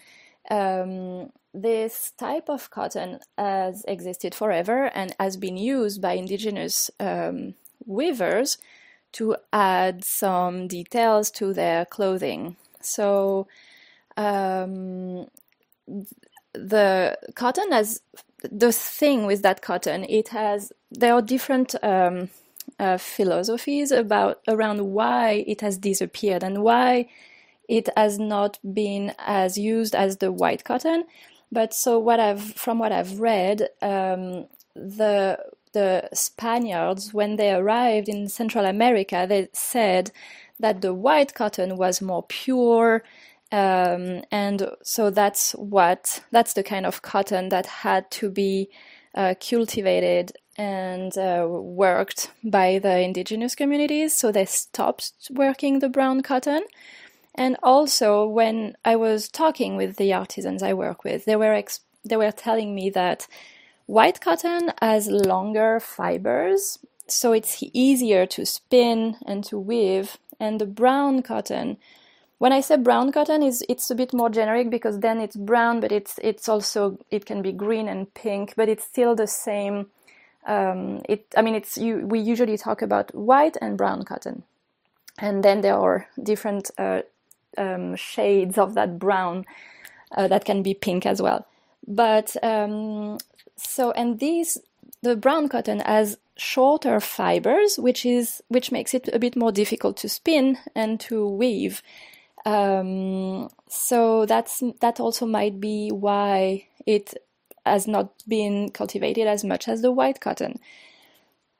Um, 0.51 1.31
this 1.55 2.13
type 2.19 2.49
of 2.49 2.71
cotton 2.71 3.21
has 3.39 3.85
existed 3.87 4.35
forever 4.35 4.91
and 4.95 5.15
has 5.21 5.37
been 5.37 5.57
used 5.57 6.03
by 6.03 6.15
indigenous 6.15 6.91
um, 6.99 7.55
weavers 7.87 8.59
to 9.15 9.37
add 9.53 10.05
some 10.05 10.69
details 10.69 11.31
to 11.33 11.53
their 11.53 11.85
clothing. 11.85 12.57
So 12.81 13.47
um, 14.17 15.27
the 16.53 17.19
cotton 17.35 17.73
has 17.73 18.01
the 18.43 18.73
thing 18.73 19.27
with 19.27 19.43
that 19.43 19.63
cotton. 19.63 20.05
It 20.05 20.29
has 20.29 20.73
there 20.91 21.15
are 21.15 21.23
different 21.23 21.75
um, 21.83 22.31
uh, 22.79 22.99
philosophies 22.99 23.91
about 23.91 24.41
around 24.49 24.81
why 24.81 25.45
it 25.47 25.61
has 25.61 25.79
disappeared 25.79 26.43
and 26.43 26.63
why 26.63 27.09
it 27.69 27.89
has 27.97 28.19
not 28.19 28.59
been 28.75 29.15
as 29.19 29.57
used 29.57 29.95
as 29.95 30.19
the 30.19 30.31
white 30.31 30.65
cotton. 30.65 31.05
But 31.51 31.73
so 31.73 31.99
what 31.99 32.21
I've 32.21 32.43
from 32.55 32.79
what 32.79 32.93
I've 32.93 33.21
read, 33.21 33.69
um, 33.81 34.47
the 34.75 35.39
the 35.75 36.09
Spaniards, 36.15 37.13
when 37.13 37.37
they 37.37 37.53
arrived 37.53 38.09
in 38.09 38.29
Central 38.29 38.65
America, 38.65 39.27
they 39.29 39.49
said 39.53 40.11
that 40.59 40.81
the 40.81 40.95
white 40.95 41.35
cotton 41.35 41.77
was 41.77 42.01
more 42.01 42.23
pure. 42.23 43.05
Um, 43.53 44.23
and 44.33 44.71
so 44.83 45.11
that's 45.11 45.53
what 45.53 46.23
that's 46.31 46.55
the 46.55 46.63
kind 46.63 46.87
of 46.87 47.03
cotton 47.03 47.51
that 47.51 47.67
had 47.67 48.11
to 48.13 48.31
be 48.31 48.71
uh, 49.15 49.35
cultivated 49.39 50.33
and 50.57 51.17
uh, 51.19 51.47
worked 51.49 52.31
by 52.43 52.79
the 52.79 53.01
indigenous 53.01 53.55
communities. 53.55 54.15
So 54.15 54.33
they 54.33 54.47
stopped 54.47 55.13
working 55.31 55.79
the 55.79 55.89
brown 55.89 56.23
cotton. 56.23 56.65
And 57.35 57.57
also, 57.63 58.27
when 58.27 58.77
I 58.85 58.97
was 58.97 59.29
talking 59.29 59.77
with 59.77 59.97
the 59.97 60.13
artisans 60.13 60.63
I 60.63 60.73
work 60.73 61.05
with, 61.05 61.25
they 61.25 61.37
were 61.37 61.53
ex- 61.53 61.81
they 62.05 62.17
were 62.17 62.33
telling 62.33 62.75
me 62.75 62.91
that 62.91 63.27
White 63.87 64.21
cotton 64.21 64.73
has 64.81 65.09
longer 65.09 65.79
fibers, 65.79 66.79
so 67.07 67.33
it's 67.33 67.63
easier 67.75 68.25
to 68.27 68.47
spin 68.47 69.17
and 69.27 69.45
to 69.45 69.59
weave. 69.59 70.17
And 70.41 70.59
the 70.61 70.67
brown 70.67 71.23
cotton, 71.23 71.77
when 72.39 72.53
I 72.53 72.61
say 72.61 72.79
brown 72.79 73.13
cotton, 73.13 73.43
is 73.43 73.63
it's 73.69 73.91
a 73.91 73.95
bit 73.95 74.15
more 74.15 74.31
generic 74.31 74.71
because 74.71 75.01
then 75.01 75.21
it's 75.21 75.37
brown, 75.37 75.81
but 75.81 75.93
it's 75.93 76.19
it's 76.23 76.49
also 76.49 76.99
it 77.11 77.27
can 77.27 77.43
be 77.43 77.53
green 77.53 77.87
and 77.87 78.13
pink, 78.15 78.55
but 78.57 78.71
it's 78.71 78.85
still 78.85 79.15
the 79.15 79.27
same. 79.27 79.91
Um, 80.47 81.03
it 81.07 81.27
I 81.37 81.43
mean 81.43 81.55
it's 81.55 81.77
you, 81.77 82.07
we 82.07 82.21
usually 82.21 82.57
talk 82.57 82.81
about 82.81 83.15
white 83.15 83.59
and 83.61 83.77
brown 83.77 84.05
cotton, 84.05 84.45
and 85.19 85.45
then 85.45 85.61
there 85.61 85.77
are 85.77 86.09
different 86.23 86.71
uh, 86.79 87.03
um, 87.59 87.97
shades 87.97 88.57
of 88.57 88.75
that 88.75 88.99
brown 88.99 89.45
uh, 90.17 90.27
that 90.29 90.47
can 90.47 90.63
be 90.63 90.73
pink 90.73 91.05
as 91.05 91.21
well. 91.21 91.47
But 91.87 92.35
um, 92.43 93.19
so 93.57 93.93
and 93.93 94.19
these 94.19 94.59
the 95.03 95.17
brown 95.17 95.49
cotton 95.49 95.81
has 95.81 96.19
shorter 96.37 96.99
fibers, 97.01 97.79
which 97.79 98.05
is 98.05 98.43
which 98.49 98.73
makes 98.73 98.95
it 98.95 99.09
a 99.13 99.19
bit 99.19 99.37
more 99.37 99.53
difficult 99.53 99.97
to 99.99 100.09
spin 100.09 100.59
and 100.75 100.99
to 101.01 101.29
weave. 101.29 101.83
Um, 102.47 103.49
so 103.69 104.27
that's 104.27 104.63
that 104.81 105.01
also 105.01 105.27
might 105.27 105.61
be 105.61 105.91
why 105.91 106.67
it 106.87 107.15
has 107.65 107.87
not 107.87 108.13
been 108.29 108.71
cultivated 108.71 109.27
as 109.27 109.45
much 109.45 109.69
as 109.69 109.83
the 109.83 109.93
white 109.93 110.21
cotton. 110.21 110.59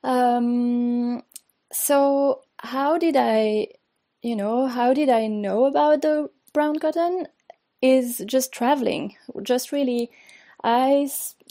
Um, 0.03 1.23
so 1.71 2.41
how 2.59 2.97
did 2.97 3.15
I, 3.17 3.67
you 4.21 4.35
know, 4.35 4.67
how 4.67 4.93
did 4.93 5.09
I 5.09 5.27
know 5.27 5.65
about 5.65 6.01
the 6.01 6.29
brown 6.53 6.79
cotton? 6.79 7.27
Is 7.81 8.23
just 8.25 8.51
traveling, 8.51 9.15
just 9.43 9.71
really 9.71 10.09
I, 10.63 11.07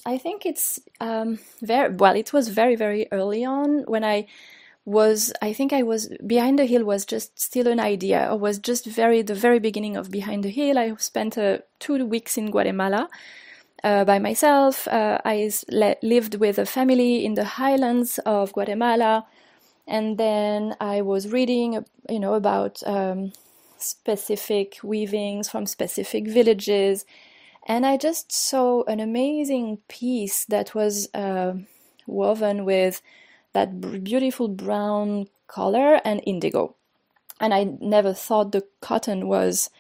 I 0.06 0.18
think 0.18 0.44
it's 0.44 0.80
um, 1.00 1.38
very 1.62 1.94
well. 1.94 2.14
It 2.16 2.32
was 2.32 2.49
very 2.49 2.76
very 2.76 3.08
early 3.11 3.44
on 3.44 3.84
when 3.87 4.04
I 4.04 4.26
was. 4.84 5.32
I 5.40 5.52
think 5.52 5.73
I 5.73 5.82
was 5.82 6.08
behind 6.26 6.58
the 6.58 6.66
hill 6.66 6.84
was 6.84 7.06
just 7.06 7.40
still 7.40 7.66
an 7.68 7.80
idea. 7.80 8.28
Or 8.30 8.38
was 8.38 8.58
just 8.58 8.87
very 8.87 9.23
the 9.23 9.34
very 9.34 9.58
beginning 9.58 9.96
of 9.96 10.11
behind 10.11 10.44
the 10.44 10.50
hill. 10.50 10.78
I 10.78 10.94
spent 10.96 11.38
uh, 11.38 11.58
two 11.78 12.04
weeks 12.04 12.37
in 12.37 12.50
Guatemala. 12.50 13.08
Uh, 13.82 14.02
by 14.02 14.18
myself. 14.18 14.88
Uh, 14.88 15.18
I 15.26 15.50
le- 15.70 15.96
lived 16.02 16.37
with 16.37 16.58
a 16.58 16.64
family 16.64 17.23
in 17.23 17.34
the 17.34 17.44
highlands 17.44 18.18
of 18.25 18.54
Guatemala, 18.54 19.26
and 19.87 20.16
then 20.16 20.75
I 20.80 21.02
was 21.02 21.28
reading, 21.30 21.84
you 22.08 22.18
know, 22.18 22.32
about 22.32 22.82
um, 22.87 23.34
specific 23.76 24.78
weavings 24.82 25.50
from 25.50 25.66
specific 25.66 26.26
villages, 26.26 27.04
and 27.66 27.87
I 27.87 27.97
just 27.97 28.30
saw 28.30 28.83
an 28.85 29.00
amazing 29.00 29.78
piece 29.88 30.44
that 30.47 30.75
was 30.75 31.09
uh, 31.14 31.54
woven 32.06 32.64
with 32.64 33.00
that 33.54 33.80
beautiful 34.04 34.49
brown 34.49 35.28
color 35.47 36.00
and 36.04 36.21
indigo. 36.26 36.75
And 37.40 37.54
I 37.54 37.64
never 37.80 38.12
thought 38.12 38.52
the 38.52 38.64
cotton 38.80 39.28
was, 39.28 39.71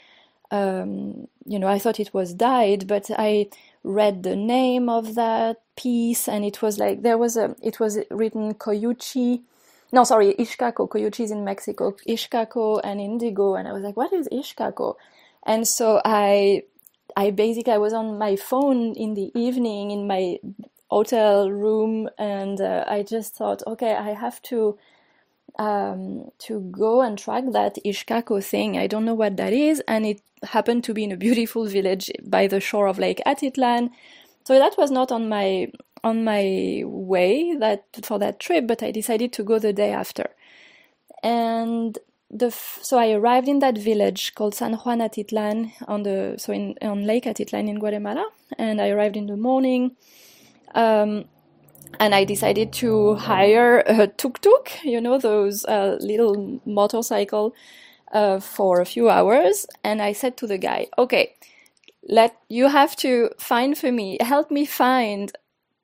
um, 0.50 1.28
you 1.44 1.58
know, 1.58 1.68
I 1.68 1.78
thought 1.78 2.00
it 2.00 2.14
was 2.14 2.32
dyed, 2.32 2.86
but 2.86 3.10
I 3.10 3.48
read 3.82 4.22
the 4.22 4.36
name 4.36 4.88
of 4.88 5.14
that 5.14 5.60
piece 5.76 6.26
and 6.26 6.44
it 6.44 6.62
was 6.62 6.78
like 6.78 7.02
there 7.02 7.18
was 7.18 7.36
a, 7.36 7.54
it 7.62 7.80
was 7.80 7.98
written 8.10 8.54
Coyuchi. 8.54 9.42
No, 9.92 10.04
sorry, 10.04 10.34
Ixcaco. 10.34 10.88
Coyuchi 10.88 11.24
is 11.24 11.30
in 11.30 11.44
Mexico. 11.44 11.94
Ixcaco 12.08 12.80
and 12.82 13.00
indigo. 13.00 13.54
And 13.54 13.68
I 13.68 13.72
was 13.72 13.82
like, 13.82 13.96
what 13.96 14.12
is 14.12 14.28
Ixcaco? 14.32 14.96
And 15.46 15.68
so 15.68 16.00
I 16.04 16.62
I 17.16 17.30
basically 17.30 17.72
I 17.72 17.78
was 17.78 17.92
on 17.92 18.18
my 18.18 18.36
phone 18.36 18.94
in 18.94 19.14
the 19.14 19.30
evening 19.34 19.90
in 19.90 20.06
my 20.06 20.38
hotel 20.90 21.50
room, 21.50 22.08
and 22.18 22.60
uh, 22.60 22.84
I 22.86 23.02
just 23.02 23.34
thought, 23.36 23.62
okay, 23.66 23.94
I 23.94 24.14
have 24.14 24.40
to 24.42 24.78
um, 25.58 26.30
to 26.38 26.60
go 26.72 27.00
and 27.02 27.18
track 27.18 27.44
that 27.52 27.76
Ixcaco 27.84 28.44
thing. 28.44 28.76
I 28.78 28.86
don't 28.86 29.04
know 29.04 29.14
what 29.14 29.36
that 29.36 29.52
is, 29.52 29.82
and 29.86 30.04
it 30.06 30.20
happened 30.42 30.84
to 30.84 30.94
be 30.94 31.04
in 31.04 31.12
a 31.12 31.16
beautiful 31.16 31.66
village 31.66 32.10
by 32.24 32.46
the 32.46 32.60
shore 32.60 32.86
of 32.86 32.98
Lake 32.98 33.22
Atitlan. 33.26 33.90
So 34.44 34.58
that 34.58 34.76
was 34.76 34.90
not 34.90 35.12
on 35.12 35.28
my 35.28 35.70
on 36.02 36.22
my 36.22 36.82
way 36.84 37.56
that 37.56 37.84
for 38.02 38.18
that 38.18 38.38
trip, 38.40 38.66
but 38.66 38.82
I 38.82 38.90
decided 38.90 39.32
to 39.34 39.42
go 39.42 39.58
the 39.58 39.72
day 39.72 39.92
after. 39.92 40.30
And 41.22 41.98
f- 42.42 42.78
so 42.82 42.98
I 42.98 43.12
arrived 43.12 43.48
in 43.48 43.60
that 43.60 43.78
village 43.78 44.34
called 44.34 44.54
San 44.54 44.74
Juan 44.74 45.00
Atitlan 45.00 45.72
on 45.88 46.02
the 46.04 46.34
so 46.38 46.52
in 46.52 46.76
on 46.82 47.06
Lake 47.06 47.24
Atitlan 47.24 47.68
in 47.68 47.78
Guatemala, 47.80 48.26
and 48.58 48.80
I 48.80 48.88
arrived 48.90 49.16
in 49.16 49.26
the 49.26 49.36
morning. 49.36 49.96
Um, 50.74 51.26
and 52.00 52.14
I 52.14 52.24
decided 52.24 52.72
to 52.74 53.14
hire 53.16 53.80
a 53.86 54.06
tuk 54.08 54.40
tuk, 54.40 54.70
you 54.84 55.00
know, 55.00 55.18
those 55.18 55.64
uh, 55.66 55.98
little 56.00 56.60
motorcycle, 56.66 57.54
uh, 58.12 58.40
for 58.40 58.80
a 58.80 58.86
few 58.86 59.10
hours. 59.10 59.66
And 59.84 60.02
I 60.02 60.12
said 60.12 60.36
to 60.38 60.46
the 60.46 60.58
guy, 60.58 60.88
"Okay, 60.98 61.34
let 62.08 62.36
you 62.48 62.68
have 62.68 62.96
to 62.96 63.30
find 63.38 63.78
for 63.78 63.92
me, 63.92 64.18
help 64.20 64.50
me 64.50 64.66
find 64.66 65.32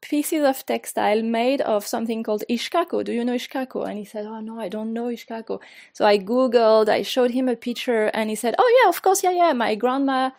pieces 0.00 0.44
of 0.44 0.64
textile 0.66 1.22
made 1.22 1.60
of 1.60 1.86
something 1.86 2.22
called 2.22 2.44
Ixcaco. 2.48 3.04
Do 3.04 3.12
you 3.12 3.24
know 3.24 3.34
Ixcaco? 3.34 3.88
And 3.88 3.98
he 3.98 4.04
said, 4.04 4.26
Oh 4.26 4.40
no, 4.40 4.60
I 4.60 4.68
don't 4.68 4.92
know 4.92 5.06
Ixcaco. 5.06 5.60
So 5.92 6.04
I 6.06 6.18
Googled, 6.18 6.88
I 6.88 7.02
showed 7.02 7.30
him 7.30 7.48
a 7.48 7.56
picture, 7.56 8.06
and 8.14 8.30
he 8.30 8.36
said, 8.36 8.54
Oh 8.58 8.80
yeah, 8.82 8.88
of 8.88 9.02
course, 9.02 9.22
yeah, 9.22 9.32
yeah, 9.32 9.52
my 9.52 9.74
grandma 9.74 10.30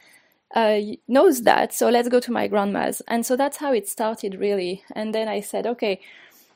uh, 0.55 0.79
knows 1.07 1.43
that. 1.43 1.73
So 1.73 1.89
let's 1.89 2.09
go 2.09 2.19
to 2.19 2.31
my 2.31 2.47
grandma's. 2.47 3.01
And 3.07 3.25
so 3.25 3.35
that's 3.35 3.57
how 3.57 3.73
it 3.73 3.87
started, 3.87 4.35
really. 4.39 4.83
And 4.93 5.13
then 5.13 5.27
I 5.27 5.41
said, 5.41 5.67
Okay, 5.67 6.01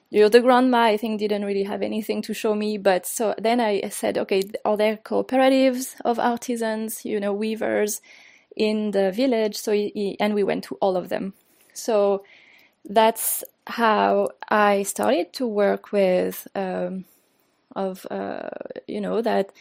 you 0.09 0.21
know, 0.21 0.29
the 0.29 0.41
grandma 0.41 0.83
I 0.83 0.97
think 0.97 1.19
didn't 1.19 1.45
really 1.45 1.63
have 1.63 1.81
anything 1.81 2.21
to 2.23 2.33
show 2.33 2.55
me, 2.55 2.77
but 2.77 3.05
so 3.05 3.35
then 3.37 3.59
I 3.59 3.89
said, 3.89 4.17
okay, 4.19 4.43
are 4.63 4.77
there 4.77 4.97
cooperatives 4.97 5.95
of 6.05 6.19
artisans, 6.19 7.03
you 7.03 7.19
know, 7.19 7.33
weavers 7.33 8.01
in 8.55 8.91
the 8.91 9.11
village? 9.11 9.57
So 9.57 9.73
and 9.73 10.33
we 10.33 10.43
went 10.43 10.63
to 10.65 10.75
all 10.75 10.95
of 10.95 11.09
them. 11.09 11.33
So 11.73 12.23
that's 12.89 13.43
how 13.67 14.29
I 14.49 14.83
started 14.83 15.33
to 15.33 15.47
work 15.47 15.91
with 15.91 16.47
um, 16.55 17.05
of 17.75 18.05
uh, 18.11 18.49
you 18.87 19.01
know 19.01 19.21
that 19.21 19.51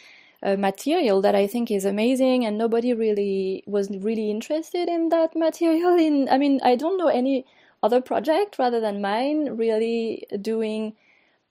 uh, 0.43 0.57
material 0.57 1.23
that 1.23 1.35
I 1.35 1.47
think 1.47 1.71
is 1.71 1.85
amazing, 1.85 2.45
and 2.45 2.59
nobody 2.59 2.93
really 2.95 3.65
was 3.67 3.91
really 3.91 4.31
interested 4.31 4.89
in 4.89 5.09
that 5.09 5.35
material. 5.37 5.97
In 5.97 6.29
I 6.29 6.39
mean, 6.39 6.61
I 6.63 6.77
don't 6.77 6.99
know 6.99 7.09
any 7.09 7.47
other 7.83 8.01
project 8.01 8.59
rather 8.59 8.81
than 8.81 9.01
mine 9.01 9.57
really 9.57 10.27
doing 10.41 10.95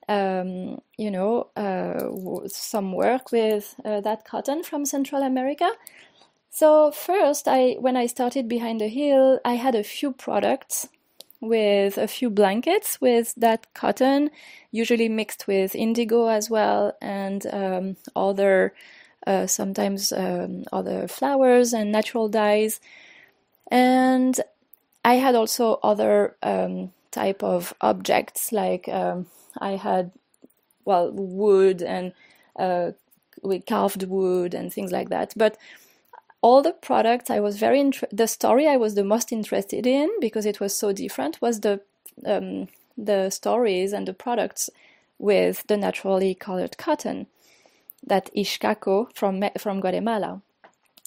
um, 0.08 0.80
you 0.96 1.10
know 1.10 1.48
uh, 1.56 2.48
some 2.48 2.92
work 2.92 3.32
with 3.32 3.74
uh, 3.84 4.00
that 4.00 4.24
cotton 4.24 4.62
from 4.62 4.84
Central 4.84 5.22
America. 5.22 5.70
So 6.50 6.92
first, 6.92 7.48
I 7.48 7.76
when 7.80 7.96
I 7.96 8.06
started 8.06 8.48
behind 8.48 8.80
the 8.80 8.88
hill, 8.88 9.40
I 9.44 9.54
had 9.54 9.74
a 9.74 9.82
few 9.82 10.12
products 10.12 10.88
with 11.46 11.98
a 11.98 12.08
few 12.08 12.30
blankets 12.30 13.00
with 13.00 13.34
that 13.36 13.72
cotton, 13.74 14.30
usually 14.70 15.08
mixed 15.08 15.46
with 15.46 15.74
indigo 15.74 16.28
as 16.28 16.50
well, 16.50 16.96
and 17.00 17.46
um, 17.52 17.96
other 18.16 18.74
uh, 19.26 19.46
sometimes 19.46 20.12
um, 20.12 20.64
other 20.72 21.08
flowers 21.08 21.72
and 21.72 21.90
natural 21.90 22.28
dyes. 22.28 22.80
And 23.70 24.38
I 25.04 25.14
had 25.14 25.34
also 25.34 25.78
other 25.82 26.36
um, 26.42 26.92
type 27.10 27.42
of 27.42 27.74
objects 27.80 28.52
like 28.52 28.88
um, 28.88 29.26
I 29.58 29.72
had 29.76 30.10
well 30.84 31.10
wood 31.12 31.82
and 31.82 32.12
uh, 32.58 32.92
with 33.42 33.66
carved 33.66 34.02
wood 34.04 34.54
and 34.54 34.72
things 34.72 34.92
like 34.92 35.08
that, 35.10 35.34
but 35.36 35.56
all 36.44 36.60
the 36.60 36.72
products 36.72 37.30
I 37.30 37.40
was 37.40 37.56
very 37.56 37.80
inter- 37.80 38.12
the 38.12 38.28
story 38.28 38.68
I 38.68 38.76
was 38.76 38.94
the 38.94 39.10
most 39.14 39.32
interested 39.32 39.86
in 39.86 40.10
because 40.20 40.44
it 40.44 40.60
was 40.60 40.76
so 40.76 40.92
different 40.92 41.40
was 41.40 41.60
the 41.60 41.80
um, 42.26 42.68
the 42.98 43.30
stories 43.30 43.94
and 43.94 44.06
the 44.06 44.12
products 44.12 44.68
with 45.18 45.66
the 45.68 45.78
naturally 45.78 46.34
colored 46.34 46.76
cotton 46.76 47.28
that 48.06 48.30
Ixcaco 48.36 49.08
from 49.14 49.42
from 49.58 49.80
Guatemala, 49.80 50.42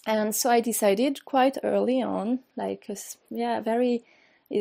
and 0.07 0.35
so 0.35 0.49
I 0.49 0.59
decided 0.59 1.23
quite 1.23 1.57
early 1.63 2.01
on, 2.01 2.39
like 2.55 2.89
yeah, 3.29 3.61
very 3.61 4.03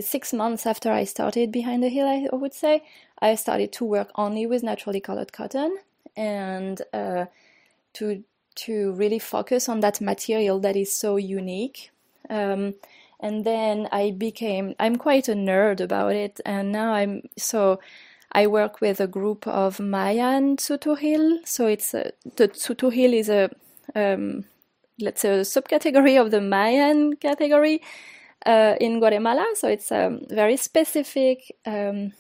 six 0.01 0.35
months 0.35 0.67
after 0.67 0.93
I 0.93 1.05
started 1.05 1.51
behind 1.51 1.83
the 1.83 1.89
hill, 1.89 2.07
I 2.07 2.29
would 2.37 2.53
say 2.53 2.85
I 3.19 3.35
started 3.37 3.73
to 3.73 3.85
work 3.85 4.11
only 4.17 4.47
with 4.47 4.63
naturally 4.63 5.01
colored 5.01 5.33
cotton 5.33 5.79
and 6.17 6.83
uh, 6.93 7.27
to 7.95 8.25
to 8.57 8.93
really 8.93 9.19
focus 9.19 9.69
on 9.69 9.81
that 9.81 10.01
material 10.01 10.59
that 10.61 10.77
is 10.77 10.93
so 10.93 11.17
unique. 11.17 11.91
Um, 12.29 12.75
and 13.21 13.45
then 13.45 13.89
I 13.93 14.11
became, 14.11 14.75
I'm 14.79 14.97
quite 14.97 15.29
a 15.29 15.35
nerd 15.35 15.81
about 15.81 16.15
it. 16.15 16.41
And 16.45 16.73
now 16.73 16.93
I'm, 16.93 17.29
so 17.37 17.81
I 18.33 18.47
work 18.47 18.81
with 18.81 19.01
a 19.01 19.07
group 19.07 19.47
of 19.47 19.81
Mayan 19.81 20.57
Tzutuhil. 20.57 21.47
So 21.47 21.67
it's, 21.67 21.95
a, 21.95 22.13
the 22.37 22.49
Tzutuhil 22.49 23.15
is 23.15 23.29
a, 23.29 23.51
um, 23.95 24.45
let's 25.01 25.23
say 25.23 25.31
a 25.31 25.43
subcategory 25.43 26.21
of 26.21 26.31
the 26.31 26.41
Mayan 26.41 27.17
category 27.17 27.81
uh, 28.45 28.75
in 28.81 28.99
Guatemala. 28.99 29.47
So 29.55 29.69
it's 29.69 29.91
a 29.91 30.19
very 30.29 30.57
specific 30.57 31.57
um, 31.65 32.13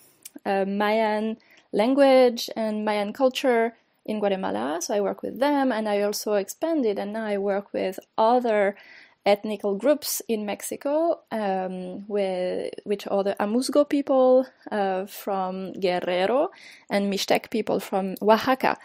uh, 0.46 0.64
Mayan 0.64 1.36
language 1.72 2.48
and 2.56 2.84
Mayan 2.84 3.12
culture 3.12 3.74
in 4.06 4.20
Guatemala. 4.20 4.78
So 4.80 4.94
I 4.94 5.00
work 5.00 5.22
with 5.22 5.38
them 5.38 5.72
and 5.72 5.88
I 5.88 6.00
also 6.00 6.34
expanded 6.34 6.98
and 6.98 7.12
now 7.12 7.26
I 7.26 7.38
work 7.38 7.72
with 7.74 7.98
other 8.16 8.76
ethnical 9.26 9.74
groups 9.74 10.22
in 10.28 10.46
Mexico, 10.46 11.18
um, 11.32 12.06
with, 12.06 12.72
which 12.84 13.06
are 13.08 13.24
the 13.24 13.34
Amuzgo 13.40 13.86
people 13.86 14.46
uh, 14.70 15.04
from 15.06 15.72
Guerrero 15.72 16.50
and 16.88 17.12
Mixtec 17.12 17.50
people 17.50 17.80
from 17.80 18.14
Oaxaca. 18.22 18.78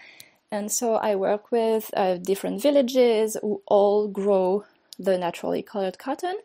And 0.51 0.71
so 0.71 0.95
I 0.95 1.15
work 1.15 1.51
with 1.51 1.91
uh, 1.95 2.17
different 2.17 2.61
villages 2.61 3.37
who 3.41 3.61
all 3.67 4.07
grow 4.07 4.65
the 4.97 5.17
naturally 5.17 5.61
colored 5.61 5.99
cotton, 5.99 6.37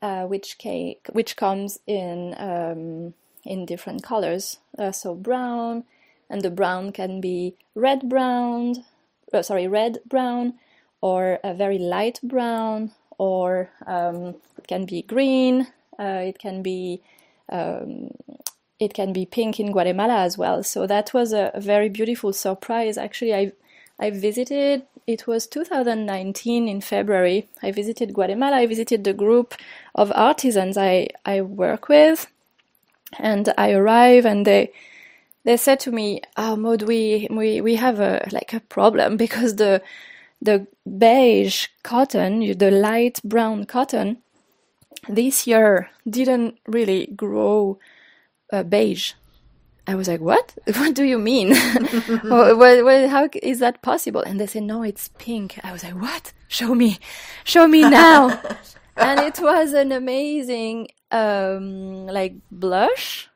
uh, 0.00 0.24
which, 0.26 0.56
cake, 0.56 1.08
which 1.12 1.36
comes 1.36 1.80
in 1.86 2.34
um, 2.38 3.14
in 3.44 3.64
different 3.64 4.02
colors. 4.02 4.58
Uh, 4.78 4.92
so 4.92 5.14
brown, 5.14 5.84
and 6.30 6.42
the 6.42 6.50
brown 6.50 6.92
can 6.92 7.20
be 7.20 7.54
red 7.74 8.08
brown, 8.08 8.84
uh, 9.32 9.42
sorry, 9.42 9.66
red 9.66 9.98
brown, 10.06 10.54
or 11.00 11.38
a 11.44 11.54
very 11.54 11.78
light 11.78 12.20
brown, 12.22 12.92
or 13.18 13.70
um, 13.86 14.36
it 14.56 14.66
can 14.66 14.84
be 14.84 15.02
green. 15.02 15.68
Uh, 15.98 16.22
it 16.24 16.38
can 16.38 16.62
be 16.62 17.00
um, 17.50 18.10
it 18.78 18.94
can 18.94 19.12
be 19.12 19.26
pink 19.26 19.58
in 19.58 19.72
Guatemala 19.72 20.20
as 20.20 20.38
well. 20.38 20.62
So 20.62 20.86
that 20.86 21.12
was 21.12 21.32
a, 21.32 21.50
very 21.56 21.88
beautiful 21.88 22.32
surprise. 22.32 22.96
Actually, 22.96 23.34
I 23.34 23.52
I 23.98 24.10
visited. 24.10 24.82
It 25.06 25.26
was 25.26 25.46
2019 25.46 26.68
in 26.68 26.80
February. 26.80 27.48
I 27.62 27.72
visited 27.72 28.12
Guatemala. 28.12 28.56
I 28.56 28.66
visited 28.66 29.04
the 29.04 29.14
group 29.14 29.54
of 29.94 30.12
artisans 30.14 30.76
I 30.76 31.08
I 31.24 31.40
work 31.40 31.88
with, 31.88 32.26
and 33.18 33.52
I 33.56 33.72
arrive 33.72 34.26
and 34.26 34.46
they 34.46 34.72
they 35.48 35.56
said 35.56 35.80
to 35.80 35.90
me, 35.90 36.20
"Oh, 36.36 36.56
Maud, 36.56 36.82
we 36.82 37.26
we 37.30 37.62
we 37.62 37.76
have 37.76 38.00
a 38.00 38.28
like 38.32 38.52
a 38.52 38.60
problem 38.60 39.16
because 39.24 39.56
the 39.56 39.80
the 40.42 40.66
beige 40.84 41.68
cotton, 41.82 42.58
the 42.58 42.70
light 42.70 43.20
brown 43.24 43.64
cotton, 43.64 44.18
this 45.08 45.46
year 45.46 45.90
didn't 46.08 46.58
really 46.66 47.06
grow 47.16 47.78
uh, 48.52 48.62
beige." 48.62 49.14
I 49.86 49.94
was 49.94 50.06
like, 50.06 50.20
"What? 50.20 50.54
What 50.80 50.92
do 50.92 51.04
you 51.04 51.18
mean? 51.18 51.56
what, 52.28 52.84
what, 52.84 53.08
how 53.08 53.30
is 53.42 53.60
that 53.60 53.80
possible?" 53.80 54.20
And 54.20 54.38
they 54.38 54.46
said, 54.46 54.64
"No, 54.64 54.82
it's 54.82 55.08
pink." 55.16 55.58
I 55.64 55.72
was 55.72 55.82
like, 55.82 55.96
"What? 55.96 56.34
Show 56.48 56.74
me, 56.74 56.98
show 57.44 57.66
me 57.66 57.80
now!" 57.88 58.38
and 58.96 59.20
it 59.20 59.40
was 59.40 59.72
an 59.72 59.92
amazing, 59.92 60.88
um, 61.10 62.06
like 62.06 62.34
blush 62.50 63.30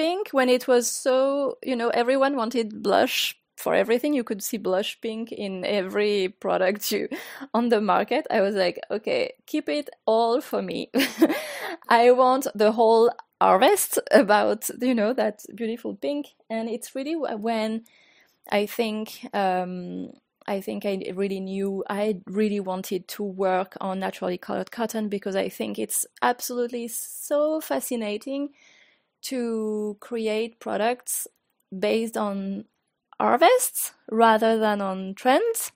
pink 0.00 0.30
when 0.30 0.48
it 0.48 0.66
was 0.66 0.90
so 0.90 1.58
you 1.62 1.76
know 1.76 1.90
everyone 1.90 2.36
wanted 2.36 2.82
blush. 2.82 3.36
For 3.56 3.74
everything 3.74 4.14
you 4.14 4.24
could 4.24 4.42
see 4.42 4.56
blush 4.56 4.98
pink 5.02 5.32
in 5.32 5.66
every 5.66 6.30
product 6.40 6.90
you 6.90 7.10
on 7.52 7.68
the 7.68 7.82
market. 7.82 8.26
I 8.30 8.40
was 8.40 8.54
like 8.54 8.78
okay 8.90 9.34
keep 9.44 9.68
it 9.68 9.90
all 10.06 10.40
for 10.40 10.62
me. 10.62 10.90
I 11.88 12.12
want 12.12 12.46
the 12.54 12.72
whole 12.72 13.10
harvest 13.38 13.98
about 14.10 14.70
you 14.80 14.94
know 14.94 15.12
that 15.12 15.44
beautiful 15.54 15.94
pink. 15.94 16.28
And 16.48 16.70
it's 16.70 16.94
really 16.94 17.16
when 17.16 17.84
i 18.50 18.64
think 18.64 19.28
um, 19.34 20.10
I 20.46 20.60
think 20.62 20.84
I 20.84 21.12
really 21.14 21.38
knew 21.38 21.84
I 21.88 22.20
really 22.26 22.60
wanted 22.60 23.06
to 23.08 23.22
work 23.22 23.76
on 23.80 24.00
naturally 24.00 24.38
colored 24.38 24.70
cotton 24.70 25.08
because 25.08 25.36
I 25.36 25.48
think 25.48 25.78
it's 25.78 26.06
absolutely 26.22 26.88
so 26.88 27.60
fascinating 27.60 28.48
to 29.22 29.96
create 30.00 30.60
products 30.60 31.26
based 31.76 32.16
on 32.16 32.64
harvests 33.20 33.92
rather 34.10 34.58
than 34.58 34.80
on 34.80 35.14
trends. 35.14 35.72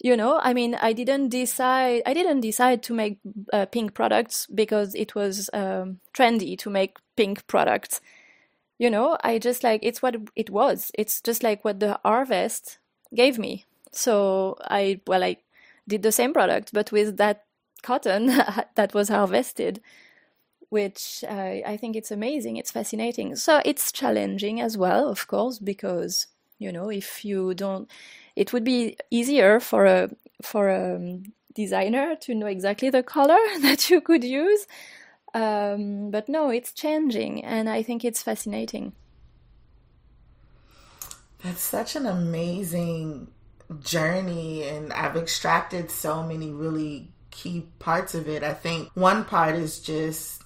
You 0.00 0.16
know 0.16 0.40
i 0.42 0.52
mean 0.52 0.74
i 0.74 0.92
didn't 0.92 1.28
decide 1.28 2.02
i 2.06 2.12
didn't 2.12 2.40
decide 2.40 2.82
to 2.84 2.94
make 2.94 3.20
uh, 3.52 3.66
pink 3.66 3.94
products 3.94 4.48
because 4.52 4.96
it 4.96 5.14
was 5.14 5.48
um, 5.52 6.00
trendy 6.12 6.58
to 6.58 6.70
make 6.70 6.96
pink 7.16 7.46
products. 7.46 8.00
You 8.78 8.90
know 8.90 9.16
i 9.22 9.38
just 9.38 9.62
like 9.62 9.80
it's 9.84 10.02
what 10.02 10.16
it 10.36 10.50
was. 10.50 10.90
It's 10.94 11.20
just 11.20 11.42
like 11.44 11.64
what 11.64 11.80
the 11.80 12.00
harvest 12.04 12.78
gave 13.14 13.38
me. 13.38 13.66
So 13.92 14.56
i 14.64 15.00
well 15.06 15.22
i 15.22 15.36
did 15.88 16.02
the 16.02 16.12
same 16.12 16.32
product 16.32 16.72
but 16.72 16.90
with 16.92 17.16
that 17.18 17.44
cotton 17.82 18.26
that 18.74 18.94
was 18.94 19.08
harvested 19.08 19.80
which 20.72 21.22
uh, 21.28 21.60
I 21.66 21.76
think 21.76 21.96
it's 21.96 22.10
amazing. 22.10 22.56
It's 22.56 22.70
fascinating. 22.70 23.36
So 23.36 23.60
it's 23.62 23.92
challenging 23.92 24.58
as 24.58 24.78
well, 24.78 25.06
of 25.10 25.26
course, 25.26 25.58
because 25.58 26.28
you 26.58 26.72
know 26.72 26.88
if 26.88 27.26
you 27.26 27.52
don't, 27.52 27.90
it 28.36 28.54
would 28.54 28.64
be 28.64 28.96
easier 29.10 29.60
for 29.60 29.84
a 29.84 30.08
for 30.40 30.70
a 30.70 31.20
designer 31.54 32.16
to 32.22 32.34
know 32.34 32.46
exactly 32.46 32.88
the 32.88 33.02
color 33.02 33.36
that 33.60 33.90
you 33.90 34.00
could 34.00 34.24
use. 34.24 34.66
Um, 35.34 36.10
but 36.10 36.30
no, 36.30 36.48
it's 36.48 36.72
changing, 36.72 37.44
and 37.44 37.68
I 37.68 37.82
think 37.82 38.02
it's 38.02 38.22
fascinating. 38.22 38.94
That's 41.44 41.60
such 41.60 41.96
an 41.96 42.06
amazing 42.06 43.28
journey, 43.80 44.64
and 44.64 44.90
I've 44.90 45.16
extracted 45.18 45.90
so 45.90 46.22
many 46.22 46.50
really 46.50 47.10
key 47.30 47.66
parts 47.78 48.14
of 48.14 48.26
it. 48.26 48.42
I 48.42 48.54
think 48.54 48.88
one 48.94 49.26
part 49.26 49.54
is 49.56 49.78
just 49.78 50.41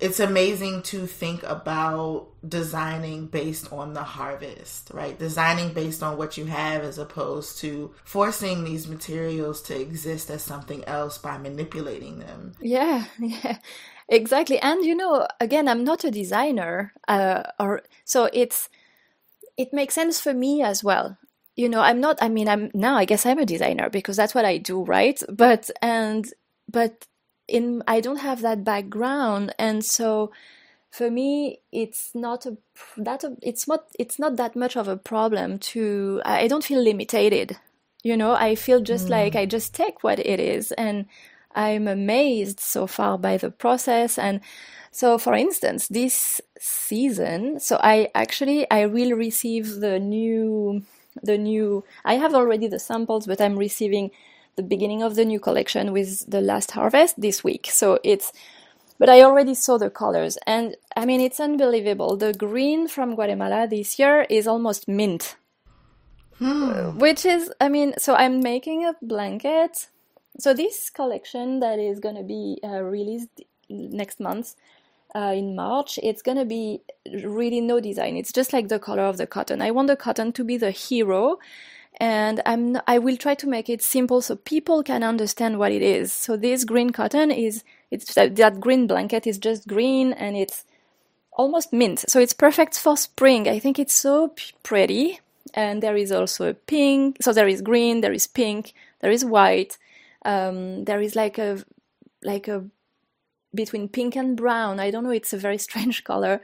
it's 0.00 0.20
amazing 0.20 0.82
to 0.82 1.06
think 1.06 1.42
about 1.42 2.28
designing 2.48 3.26
based 3.26 3.72
on 3.72 3.94
the 3.94 4.04
harvest, 4.04 4.90
right? 4.94 5.18
Designing 5.18 5.72
based 5.72 6.02
on 6.02 6.16
what 6.16 6.36
you 6.36 6.44
have 6.46 6.82
as 6.82 6.98
opposed 6.98 7.58
to 7.58 7.92
forcing 8.04 8.62
these 8.62 8.86
materials 8.86 9.60
to 9.62 9.80
exist 9.80 10.30
as 10.30 10.42
something 10.42 10.84
else 10.84 11.18
by 11.18 11.36
manipulating 11.36 12.20
them. 12.20 12.54
Yeah, 12.60 13.06
yeah. 13.18 13.58
Exactly. 14.08 14.58
And 14.60 14.84
you 14.84 14.94
know, 14.94 15.26
again, 15.40 15.66
I'm 15.68 15.84
not 15.84 16.04
a 16.04 16.10
designer, 16.10 16.92
uh, 17.08 17.42
or 17.58 17.82
so 18.04 18.30
it's 18.32 18.68
it 19.56 19.72
makes 19.72 19.94
sense 19.94 20.20
for 20.20 20.32
me 20.32 20.62
as 20.62 20.84
well. 20.84 21.18
You 21.56 21.68
know, 21.68 21.80
I'm 21.80 22.00
not 22.00 22.18
I 22.22 22.28
mean, 22.28 22.48
I'm 22.48 22.70
now 22.72 22.96
I 22.96 23.04
guess 23.04 23.26
I'm 23.26 23.38
a 23.38 23.44
designer 23.44 23.90
because 23.90 24.16
that's 24.16 24.34
what 24.34 24.44
I 24.44 24.58
do, 24.58 24.84
right? 24.84 25.20
But 25.28 25.70
and 25.82 26.32
but 26.70 27.07
in 27.48 27.82
I 27.88 28.00
don't 28.00 28.18
have 28.18 28.42
that 28.42 28.64
background. 28.64 29.54
And 29.58 29.84
so 29.84 30.30
for 30.90 31.10
me 31.10 31.60
it's 31.70 32.10
not 32.14 32.46
a 32.46 32.56
that 32.96 33.24
a, 33.24 33.36
it's 33.42 33.68
not 33.68 33.84
it's 33.98 34.18
not 34.18 34.36
that 34.36 34.56
much 34.56 34.76
of 34.76 34.88
a 34.88 34.96
problem 34.96 35.58
to 35.58 36.22
I 36.24 36.48
don't 36.48 36.64
feel 36.64 36.82
limited. 36.82 37.56
You 38.02 38.16
know 38.16 38.32
I 38.32 38.54
feel 38.54 38.80
just 38.80 39.06
mm. 39.06 39.10
like 39.10 39.34
I 39.34 39.46
just 39.46 39.74
take 39.74 40.04
what 40.04 40.18
it 40.18 40.40
is. 40.40 40.72
And 40.72 41.06
I'm 41.54 41.88
amazed 41.88 42.60
so 42.60 42.86
far 42.86 43.18
by 43.18 43.36
the 43.36 43.50
process. 43.50 44.18
And 44.18 44.40
so 44.90 45.18
for 45.18 45.34
instance 45.34 45.88
this 45.88 46.40
season 46.58 47.60
so 47.60 47.78
I 47.82 48.08
actually 48.14 48.70
I 48.70 48.86
will 48.86 49.12
receive 49.12 49.80
the 49.80 49.98
new 49.98 50.82
the 51.22 51.38
new 51.38 51.84
I 52.04 52.14
have 52.14 52.34
already 52.34 52.68
the 52.68 52.78
samples 52.78 53.26
but 53.26 53.40
I'm 53.40 53.56
receiving 53.56 54.10
the 54.58 54.62
beginning 54.74 55.02
of 55.02 55.14
the 55.14 55.24
new 55.24 55.40
collection 55.40 55.92
with 55.92 56.28
the 56.28 56.40
last 56.40 56.72
harvest 56.72 57.14
this 57.18 57.42
week. 57.42 57.68
So 57.70 57.98
it's, 58.02 58.32
but 58.98 59.08
I 59.08 59.22
already 59.22 59.54
saw 59.54 59.78
the 59.78 59.88
colors 59.88 60.36
and 60.46 60.76
I 60.96 61.06
mean, 61.06 61.20
it's 61.20 61.38
unbelievable. 61.38 62.16
The 62.16 62.32
green 62.34 62.88
from 62.88 63.14
Guatemala 63.14 63.68
this 63.68 63.98
year 63.98 64.26
is 64.28 64.48
almost 64.48 64.88
mint. 64.88 65.36
Hmm. 66.38 66.98
Which 66.98 67.24
is, 67.24 67.52
I 67.60 67.68
mean, 67.68 67.94
so 67.98 68.14
I'm 68.14 68.40
making 68.40 68.84
a 68.84 68.94
blanket. 69.00 69.88
So 70.38 70.52
this 70.52 70.90
collection 70.90 71.60
that 71.60 71.78
is 71.78 72.00
going 72.00 72.16
to 72.16 72.24
be 72.24 72.58
uh, 72.62 72.82
released 72.82 73.30
next 73.68 74.18
month 74.18 74.56
uh, 75.14 75.32
in 75.34 75.54
March, 75.54 75.98
it's 76.02 76.22
going 76.22 76.36
to 76.36 76.44
be 76.44 76.82
really 77.24 77.60
no 77.60 77.80
design. 77.80 78.16
It's 78.16 78.32
just 78.32 78.52
like 78.52 78.68
the 78.68 78.78
color 78.78 79.02
of 79.02 79.16
the 79.16 79.26
cotton. 79.26 79.62
I 79.62 79.70
want 79.70 79.88
the 79.88 79.96
cotton 79.96 80.32
to 80.32 80.44
be 80.44 80.56
the 80.56 80.70
hero 80.70 81.38
and 82.00 82.40
I'm 82.46 82.78
I 82.86 82.98
will 82.98 83.16
try 83.16 83.34
to 83.34 83.46
make 83.46 83.68
it 83.68 83.82
simple 83.82 84.22
so 84.22 84.36
people 84.36 84.82
can 84.82 85.02
understand 85.02 85.58
what 85.58 85.72
it 85.72 85.82
is. 85.82 86.12
So 86.12 86.36
this 86.36 86.64
green 86.64 86.90
cotton 86.90 87.30
is 87.30 87.64
it's 87.90 88.14
that 88.14 88.60
green 88.60 88.86
blanket 88.86 89.26
is 89.26 89.38
just 89.38 89.66
green 89.66 90.12
and 90.12 90.36
it's 90.36 90.64
almost 91.32 91.72
mint. 91.72 92.04
So 92.08 92.20
it's 92.20 92.32
perfect 92.32 92.78
for 92.78 92.96
spring. 92.96 93.48
I 93.48 93.58
think 93.58 93.78
it's 93.78 93.94
so 93.94 94.34
pretty. 94.62 95.20
And 95.54 95.82
there 95.82 95.96
is 95.96 96.12
also 96.12 96.48
a 96.50 96.54
pink. 96.54 97.16
So 97.20 97.32
there 97.32 97.48
is 97.48 97.62
green, 97.62 98.00
there 98.00 98.12
is 98.12 98.26
pink, 98.26 98.74
there 99.00 99.10
is 99.10 99.24
white. 99.24 99.78
Um, 100.24 100.84
there 100.84 101.00
is 101.00 101.16
like 101.16 101.38
a 101.38 101.64
like 102.22 102.48
a 102.48 102.64
between 103.54 103.88
pink 103.88 104.14
and 104.14 104.36
brown. 104.36 104.78
I 104.78 104.90
don't 104.90 105.04
know. 105.04 105.10
It's 105.10 105.32
a 105.32 105.38
very 105.38 105.58
strange 105.66 106.04
color 106.04 106.40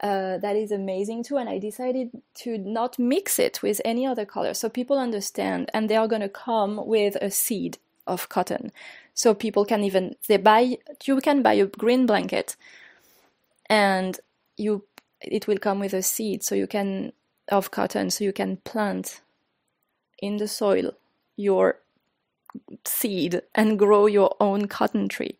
uh, 0.00 0.38
that 0.38 0.56
is 0.56 0.70
amazing 0.70 1.24
too. 1.24 1.36
And 1.36 1.48
I 1.48 1.58
decided 1.58 2.10
to 2.36 2.58
not 2.58 2.98
mix 2.98 3.38
it 3.38 3.62
with 3.62 3.80
any 3.84 4.06
other 4.06 4.24
color 4.24 4.54
so 4.54 4.68
people 4.68 4.98
understand 4.98 5.70
and 5.74 5.88
they 5.88 5.96
are 5.96 6.08
going 6.08 6.22
to 6.22 6.28
come 6.28 6.86
with 6.86 7.16
a 7.16 7.30
seed 7.30 7.78
of 8.06 8.28
cotton. 8.28 8.72
So 9.14 9.34
people 9.34 9.64
can 9.64 9.82
even, 9.82 10.14
they 10.28 10.36
buy, 10.36 10.78
you 11.04 11.20
can 11.20 11.42
buy 11.42 11.54
a 11.54 11.66
green 11.66 12.06
blanket 12.06 12.56
and 13.68 14.18
you, 14.56 14.84
it 15.20 15.48
will 15.48 15.58
come 15.58 15.80
with 15.80 15.92
a 15.92 16.02
seed 16.02 16.44
so 16.44 16.54
you 16.54 16.68
can, 16.68 17.12
of 17.48 17.70
cotton, 17.70 18.10
so 18.10 18.24
you 18.24 18.32
can 18.32 18.58
plant 18.58 19.20
in 20.20 20.36
the 20.36 20.46
soil 20.46 20.92
your 21.36 21.80
seed 22.84 23.42
and 23.54 23.78
grow 23.78 24.06
your 24.06 24.34
own 24.40 24.68
cotton 24.68 25.08
tree 25.08 25.36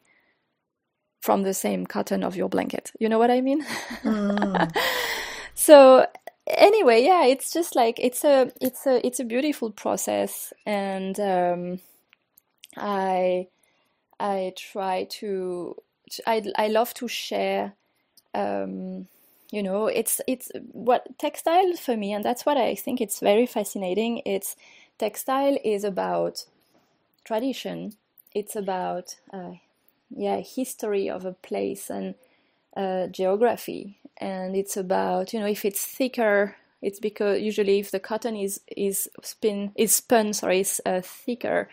from 1.21 1.43
the 1.43 1.55
same 1.55 1.87
cotton 1.87 2.23
of 2.23 2.37
your 2.37 2.49
blanket. 2.49 2.93
You 2.99 3.09
know 3.09 3.19
what 3.19 3.31
I 3.31 3.41
mean? 3.41 3.65
Mm. 4.03 4.75
so 5.55 6.07
anyway, 6.47 7.05
yeah, 7.05 7.25
it's 7.25 7.53
just 7.53 7.77
like 7.77 7.99
it's 8.01 8.25
a 8.25 8.51
it's 8.61 8.87
a 8.87 9.07
it's 9.07 9.21
a 9.21 9.25
beautiful 9.25 9.71
process, 9.71 10.53
and 10.65 11.19
um, 11.21 11.81
I 12.77 13.49
I 14.19 14.53
try 14.57 15.05
to 15.11 15.77
I 16.27 16.45
I 16.57 16.69
love 16.69 16.95
to 16.95 17.09
share. 17.09 17.75
Um, 18.35 19.09
you 19.51 19.63
know, 19.63 19.87
it's 19.87 20.21
it's 20.27 20.51
what 20.73 21.19
textile 21.19 21.75
for 21.77 21.97
me, 21.97 22.13
and 22.13 22.25
that's 22.25 22.45
what 22.45 22.57
I 22.57 22.75
think 22.75 23.01
it's 23.01 23.21
very 23.21 23.47
fascinating. 23.47 24.23
It's 24.25 24.57
textile 24.99 25.59
is 25.65 25.85
about 25.85 26.45
tradition. 27.25 27.95
It's 28.35 28.55
about 28.55 29.17
uh, 29.33 29.53
yeah 30.11 30.41
history 30.41 31.09
of 31.09 31.25
a 31.25 31.33
place 31.33 31.91
and 31.91 32.15
uh, 32.77 33.07
geography. 33.09 33.99
And 34.21 34.57
it's 34.57 34.77
about 34.77 35.33
you 35.33 35.41
know 35.41 35.47
if 35.47 35.65
it's 35.65 35.85
thicker 35.85 36.57
it's 36.81 37.01
because 37.01 37.41
usually 37.41 37.79
if 37.81 37.91
the 37.91 38.01
cotton 38.01 38.37
is 38.37 38.61
is 38.77 39.09
spin 39.23 39.73
is 39.77 39.95
spun 39.95 40.33
sorry 40.33 40.61
is 40.61 40.81
uh, 40.87 41.01
thicker 41.03 41.69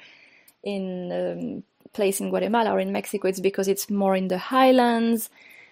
in 0.64 1.12
um, 1.12 1.64
place 1.94 2.20
in 2.20 2.30
Guatemala 2.30 2.72
or 2.72 2.80
in 2.80 2.92
Mexico 2.92 3.28
it's 3.28 3.40
because 3.40 3.68
it's 3.68 3.90
more 3.90 4.16
in 4.16 4.28
the 4.28 4.38
highlands. 4.38 5.30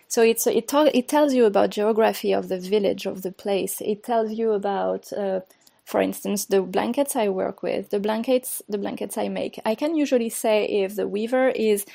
So 0.07 0.21
it's 0.21 0.45
it 0.45 0.67
talk, 0.67 0.89
it 0.93 1.07
tells 1.07 1.33
you 1.33 1.45
about 1.45 1.71
geography 1.71 2.33
of 2.33 2.47
the 2.47 2.59
village 2.59 3.07
of 3.07 3.23
the 3.23 3.31
place. 3.31 3.81
It 3.81 4.03
tells 4.03 4.31
you 4.33 4.51
about 4.51 5.11
uh, 5.13 5.41
for 5.85 6.01
instance 6.01 6.45
the 6.45 6.61
blankets 6.61 7.15
I 7.15 7.29
work 7.29 7.63
with 7.63 7.89
the 7.89 7.99
blankets 7.99 8.61
the 8.69 8.77
blankets 8.77 9.17
I 9.17 9.29
make. 9.29 9.59
I 9.65 9.73
can 9.73 9.95
usually 9.95 10.29
say 10.29 10.65
if 10.65 10.95
the 10.95 11.07
weaver 11.07 11.49
is 11.49 11.85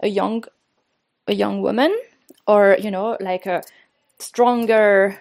a 0.00 0.08
young 0.08 0.44
a 1.26 1.34
young 1.34 1.62
woman 1.62 1.96
or 2.46 2.76
you 2.80 2.90
know 2.90 3.16
like 3.20 3.46
a 3.46 3.62
stronger 4.18 5.18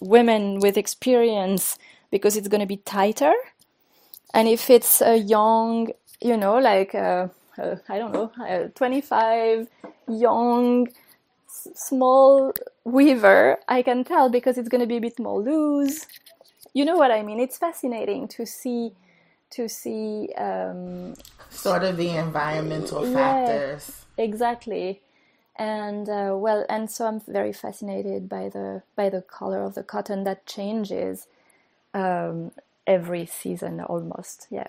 women 0.00 0.58
with 0.60 0.76
experience 0.76 1.78
because 2.10 2.36
it's 2.36 2.48
going 2.48 2.60
to 2.60 2.66
be 2.66 2.76
tighter. 2.78 3.32
And 4.32 4.48
if 4.48 4.70
it's 4.70 5.00
a 5.00 5.16
young 5.16 5.90
you 6.20 6.36
know 6.36 6.58
like 6.58 6.94
uh, 6.94 7.28
uh, 7.58 7.76
I 7.88 7.98
don't 7.98 8.12
know 8.12 8.32
a 8.40 8.68
25 8.68 9.68
young 10.08 10.88
small 11.46 12.52
weaver 12.84 13.58
i 13.68 13.80
can 13.80 14.04
tell 14.04 14.28
because 14.28 14.58
it's 14.58 14.68
going 14.68 14.80
to 14.80 14.86
be 14.86 14.96
a 14.96 15.00
bit 15.00 15.18
more 15.18 15.40
loose. 15.40 16.06
You 16.72 16.84
know 16.84 16.96
what 16.96 17.10
i 17.10 17.22
mean? 17.22 17.38
It's 17.40 17.58
fascinating 17.58 18.28
to 18.28 18.44
see 18.44 18.92
to 19.50 19.68
see 19.68 20.30
um, 20.36 21.14
sort 21.54 21.84
of 21.84 21.96
the 21.96 22.10
environmental 22.10 23.06
yeah, 23.06 23.14
factors. 23.14 24.04
exactly. 24.16 25.02
And 25.56 26.08
uh, 26.08 26.34
well 26.34 26.66
and 26.68 26.90
so 26.90 27.06
i'm 27.06 27.20
very 27.20 27.52
fascinated 27.52 28.28
by 28.28 28.48
the 28.48 28.82
by 28.96 29.08
the 29.08 29.22
color 29.22 29.62
of 29.62 29.74
the 29.76 29.84
cotton 29.84 30.24
that 30.24 30.46
changes 30.46 31.28
um, 31.94 32.50
every 32.86 33.24
season 33.24 33.80
almost 33.80 34.48
yeah. 34.50 34.68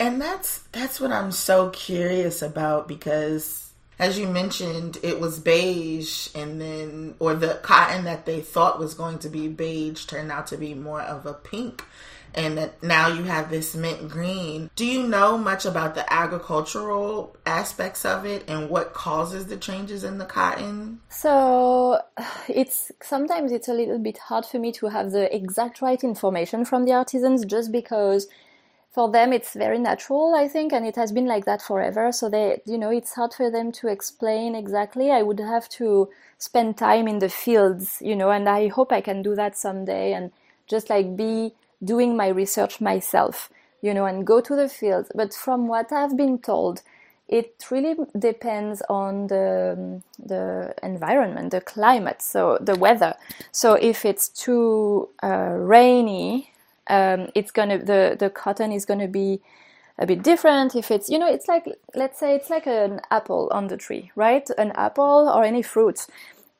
And 0.00 0.20
that's 0.20 0.58
that's 0.72 1.00
what 1.00 1.12
i'm 1.12 1.30
so 1.30 1.70
curious 1.70 2.42
about 2.42 2.88
because 2.88 3.72
as 3.98 4.18
you 4.18 4.26
mentioned 4.26 4.98
it 5.04 5.20
was 5.20 5.38
beige 5.38 6.28
and 6.34 6.60
then 6.60 7.14
or 7.20 7.34
the 7.34 7.60
cotton 7.62 8.04
that 8.04 8.26
they 8.26 8.40
thought 8.40 8.80
was 8.80 8.94
going 8.94 9.20
to 9.20 9.28
be 9.28 9.46
beige 9.46 10.04
turned 10.06 10.32
out 10.32 10.48
to 10.48 10.56
be 10.56 10.74
more 10.74 11.00
of 11.00 11.26
a 11.26 11.32
pink 11.32 11.84
and 12.34 12.70
now 12.82 13.08
you 13.08 13.24
have 13.24 13.50
this 13.50 13.74
mint 13.74 14.08
green. 14.08 14.70
Do 14.76 14.84
you 14.84 15.06
know 15.06 15.38
much 15.38 15.64
about 15.64 15.94
the 15.94 16.10
agricultural 16.12 17.36
aspects 17.46 18.04
of 18.04 18.24
it 18.24 18.44
and 18.48 18.68
what 18.68 18.92
causes 18.94 19.46
the 19.46 19.56
changes 19.56 20.04
in 20.04 20.18
the 20.18 20.24
cotton? 20.24 21.00
So 21.08 22.00
it's 22.48 22.92
sometimes 23.02 23.52
it's 23.52 23.68
a 23.68 23.74
little 23.74 23.98
bit 23.98 24.18
hard 24.18 24.46
for 24.46 24.58
me 24.58 24.72
to 24.72 24.86
have 24.86 25.10
the 25.10 25.34
exact 25.34 25.80
right 25.80 26.02
information 26.02 26.64
from 26.64 26.84
the 26.84 26.92
artisans 26.92 27.44
just 27.44 27.72
because 27.72 28.28
for 28.94 29.10
them 29.10 29.32
it's 29.32 29.54
very 29.54 29.78
natural 29.78 30.34
i 30.36 30.46
think 30.46 30.72
and 30.72 30.86
it 30.86 30.94
has 30.94 31.10
been 31.10 31.26
like 31.26 31.44
that 31.44 31.60
forever 31.60 32.12
so 32.12 32.30
they 32.30 32.62
you 32.64 32.78
know 32.78 32.90
it's 32.90 33.14
hard 33.14 33.34
for 33.34 33.50
them 33.50 33.72
to 33.72 33.88
explain 33.88 34.54
exactly 34.54 35.10
i 35.10 35.20
would 35.20 35.40
have 35.40 35.68
to 35.68 36.08
spend 36.38 36.78
time 36.78 37.08
in 37.08 37.18
the 37.18 37.28
fields 37.28 38.00
you 38.00 38.14
know 38.14 38.30
and 38.30 38.48
i 38.48 38.68
hope 38.68 38.92
i 38.92 39.00
can 39.00 39.20
do 39.20 39.34
that 39.34 39.56
someday 39.56 40.12
and 40.12 40.30
just 40.68 40.88
like 40.88 41.16
be 41.16 41.52
doing 41.84 42.16
my 42.16 42.28
research 42.28 42.80
myself, 42.80 43.50
you 43.82 43.92
know, 43.94 44.06
and 44.06 44.26
go 44.26 44.40
to 44.40 44.56
the 44.56 44.68
field. 44.68 45.08
But 45.14 45.34
from 45.34 45.68
what 45.68 45.92
I've 45.92 46.16
been 46.16 46.38
told, 46.38 46.82
it 47.28 47.64
really 47.70 47.96
depends 48.18 48.82
on 48.88 49.28
the 49.28 50.02
the 50.18 50.74
environment, 50.82 51.50
the 51.52 51.60
climate, 51.60 52.20
so 52.20 52.58
the 52.60 52.76
weather. 52.76 53.14
So 53.50 53.74
if 53.74 54.04
it's 54.04 54.28
too 54.28 55.08
uh, 55.22 55.54
rainy, 55.56 56.50
um, 56.88 57.30
it's 57.34 57.50
gonna 57.50 57.78
the 57.78 58.16
the 58.18 58.30
cotton 58.30 58.72
is 58.72 58.84
gonna 58.84 59.08
be 59.08 59.40
a 59.98 60.06
bit 60.06 60.22
different. 60.22 60.74
If 60.74 60.90
it's 60.90 61.08
you 61.08 61.18
know, 61.18 61.28
it's 61.28 61.48
like 61.48 61.66
let's 61.94 62.18
say 62.18 62.34
it's 62.34 62.50
like 62.50 62.66
an 62.66 63.00
apple 63.10 63.48
on 63.52 63.68
the 63.68 63.76
tree, 63.78 64.10
right? 64.16 64.48
An 64.58 64.72
apple 64.72 65.30
or 65.34 65.44
any 65.44 65.62
fruit 65.62 66.06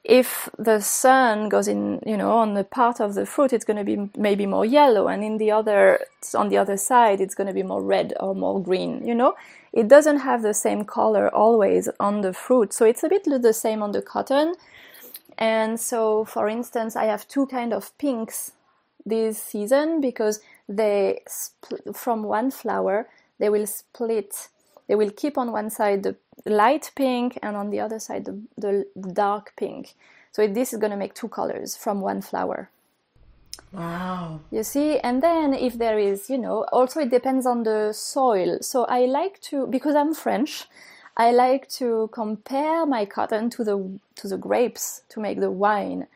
if 0.05 0.51
the 0.59 0.81
sun 0.81 1.49
goes 1.49 1.67
in, 1.67 2.01
you 2.07 2.17
know, 2.17 2.33
on 2.33 2.55
the 2.55 2.64
part 2.64 3.01
of 3.01 3.14
the 3.14 3.25
fruit, 3.25 3.53
it's 3.53 3.64
going 3.64 3.79
to 3.79 3.85
be 3.85 4.11
maybe 4.17 4.47
more 4.47 4.67
yellow, 4.67 5.09
and 5.09 5.25
in 5.25 5.38
the 5.38 5.51
other, 5.51 6.01
on 6.35 6.51
the 6.51 6.59
other 6.59 6.77
side, 6.77 7.21
it's 7.21 7.35
going 7.35 7.47
to 7.47 7.55
be 7.55 7.62
more 7.62 7.83
red 7.83 8.12
or 8.21 8.35
more 8.35 8.62
green. 8.62 9.07
You 9.07 9.14
know, 9.14 9.35
it 9.73 9.88
doesn't 9.88 10.19
have 10.19 10.43
the 10.43 10.55
same 10.55 10.85
color 10.85 11.35
always 11.35 11.88
on 11.99 12.21
the 12.21 12.35
fruit, 12.35 12.73
so 12.73 12.85
it's 12.85 13.03
a 13.03 13.09
bit 13.09 13.25
the 13.25 13.53
same 13.55 13.83
on 13.83 13.93
the 13.93 14.03
cotton. 14.03 14.55
And 15.38 15.81
so, 15.81 16.25
for 16.25 16.49
instance, 16.49 16.95
I 16.95 17.07
have 17.07 17.27
two 17.27 17.47
kind 17.47 17.73
of 17.73 17.97
pinks 17.99 18.53
this 19.07 19.43
season 19.43 20.01
because 20.01 20.40
they 20.69 21.23
spl- 21.29 21.97
from 21.97 22.23
one 22.23 22.51
flower 22.51 23.09
they 23.38 23.49
will 23.49 23.67
split. 23.67 24.49
They 24.87 24.95
will 24.95 25.11
keep 25.11 25.38
on 25.38 25.51
one 25.53 25.71
side 25.71 26.03
the 26.03 26.17
light 26.44 26.90
pink 26.94 27.38
and 27.42 27.57
on 27.57 27.70
the 27.70 27.81
other 27.81 27.99
side 27.99 28.25
the, 28.25 28.40
the 28.57 28.87
dark 29.12 29.55
pink. 29.57 29.94
So 30.33 30.47
this 30.47 30.73
is 30.73 30.81
going 30.81 30.90
to 30.90 30.97
make 30.97 31.14
two 31.14 31.29
colors 31.29 31.77
from 31.77 32.01
one 32.01 32.20
flower. 32.20 32.70
Wow. 33.73 34.40
You 34.51 34.62
see, 34.62 34.99
and 34.99 35.23
then 35.23 35.55
if 35.55 35.79
there 35.79 35.99
is, 35.99 36.31
you 36.31 36.38
know, 36.38 36.64
also 36.73 37.01
it 37.01 37.11
depends 37.11 37.47
on 37.47 37.62
the 37.62 37.92
soil. 37.92 38.59
So 38.61 38.85
I 38.85 39.07
like 39.07 39.40
to 39.42 39.66
because 39.66 39.94
I'm 39.94 40.14
French, 40.14 40.64
I 41.16 41.31
like 41.33 41.68
to 41.70 42.09
compare 42.12 42.87
my 42.87 43.05
cotton 43.05 43.51
to 43.51 43.64
the 43.64 43.99
to 44.16 44.29
the 44.29 44.38
grapes 44.38 45.03
to 45.11 45.20
make 45.20 45.40
the 45.40 45.51
wine. 45.51 46.07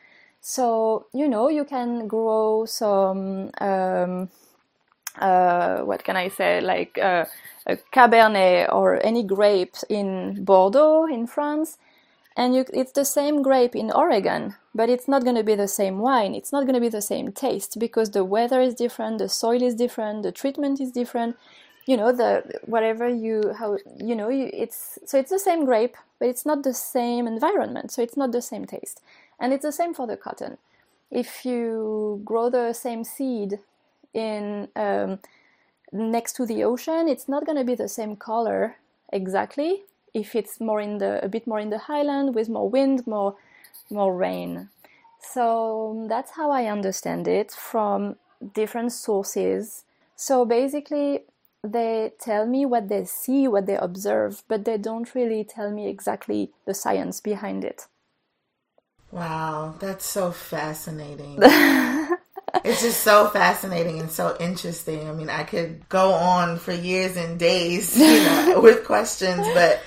So 0.41 1.07
you 1.13 1.27
know, 1.27 1.49
you 1.49 1.65
can 1.65 2.07
grow 2.07 2.65
some 2.65 3.51
um, 3.59 4.29
uh, 5.19 5.79
what 5.81 6.03
can 6.03 6.15
I 6.15 6.29
say, 6.29 6.61
like 6.61 6.97
uh, 6.97 7.25
a 7.65 7.77
Cabernet 7.93 8.71
or 8.73 9.05
any 9.05 9.23
grape 9.23 9.75
in 9.89 10.43
Bordeaux 10.43 11.05
in 11.05 11.27
France, 11.27 11.77
and 12.35 12.55
you, 12.55 12.65
it's 12.73 12.93
the 12.93 13.05
same 13.05 13.41
grape 13.41 13.75
in 13.75 13.91
Oregon, 13.91 14.55
but 14.73 14.89
it's 14.89 15.07
not 15.07 15.23
going 15.23 15.35
to 15.35 15.43
be 15.43 15.55
the 15.55 15.67
same 15.67 15.99
wine. 15.99 16.33
It's 16.33 16.53
not 16.53 16.63
going 16.63 16.75
to 16.75 16.81
be 16.81 16.89
the 16.89 17.01
same 17.01 17.31
taste 17.31 17.77
because 17.79 18.11
the 18.11 18.23
weather 18.23 18.61
is 18.61 18.73
different, 18.73 19.17
the 19.17 19.29
soil 19.29 19.61
is 19.61 19.75
different, 19.75 20.23
the 20.23 20.31
treatment 20.31 20.79
is 20.79 20.91
different. 20.91 21.35
You 21.85 21.97
know, 21.97 22.11
the 22.11 22.59
whatever 22.65 23.09
you 23.09 23.53
how 23.57 23.77
you 23.97 24.15
know 24.15 24.29
you, 24.29 24.49
it's 24.53 24.99
so 25.05 25.17
it's 25.17 25.31
the 25.31 25.39
same 25.39 25.65
grape, 25.65 25.97
but 26.19 26.29
it's 26.29 26.45
not 26.45 26.63
the 26.63 26.73
same 26.73 27.27
environment, 27.27 27.91
so 27.91 28.01
it's 28.01 28.15
not 28.17 28.31
the 28.31 28.41
same 28.41 28.65
taste. 28.65 29.01
And 29.39 29.53
it's 29.53 29.63
the 29.63 29.71
same 29.71 29.93
for 29.93 30.05
the 30.05 30.17
cotton. 30.17 30.59
If 31.11 31.45
you 31.45 32.21
grow 32.23 32.49
the 32.49 32.73
same 32.73 33.03
seed 33.03 33.59
in 34.13 34.67
um, 34.75 35.19
next 35.91 36.33
to 36.33 36.45
the 36.45 36.63
ocean, 36.63 37.07
it's 37.07 37.27
not 37.27 37.45
going 37.45 37.57
to 37.57 37.63
be 37.63 37.75
the 37.75 37.89
same 37.89 38.15
color 38.15 38.77
exactly. 39.11 39.83
If 40.13 40.35
it's 40.35 40.59
more 40.59 40.81
in 40.81 40.97
the 40.97 41.23
a 41.23 41.29
bit 41.29 41.45
more 41.45 41.59
in 41.59 41.69
the 41.69 41.77
highland 41.77 42.35
with 42.35 42.49
more 42.49 42.69
wind, 42.69 43.05
more 43.05 43.35
more 43.89 44.15
rain. 44.15 44.69
So 45.21 46.05
that's 46.09 46.31
how 46.31 46.51
I 46.51 46.65
understand 46.65 47.27
it 47.27 47.51
from 47.51 48.15
different 48.53 48.91
sources. 48.91 49.83
So 50.15 50.45
basically, 50.45 51.23
they 51.63 52.13
tell 52.19 52.45
me 52.45 52.65
what 52.65 52.87
they 52.87 53.05
see, 53.05 53.47
what 53.47 53.65
they 53.65 53.75
observe, 53.75 54.43
but 54.47 54.65
they 54.65 54.77
don't 54.77 55.13
really 55.13 55.43
tell 55.43 55.71
me 55.71 55.87
exactly 55.87 56.51
the 56.65 56.73
science 56.73 57.19
behind 57.19 57.63
it. 57.65 57.87
Wow, 59.11 59.75
that's 59.79 60.05
so 60.05 60.31
fascinating. 60.31 61.39
it's 62.63 62.81
just 62.81 63.01
so 63.01 63.29
fascinating 63.29 63.99
and 63.99 64.11
so 64.11 64.35
interesting. 64.39 65.09
I 65.09 65.13
mean, 65.13 65.29
I 65.29 65.43
could 65.43 65.87
go 65.89 66.13
on 66.13 66.57
for 66.57 66.71
years 66.71 67.17
and 67.17 67.39
days, 67.39 67.97
you 67.97 68.23
know, 68.23 68.59
with 68.63 68.85
questions, 68.85 69.45
but 69.53 69.81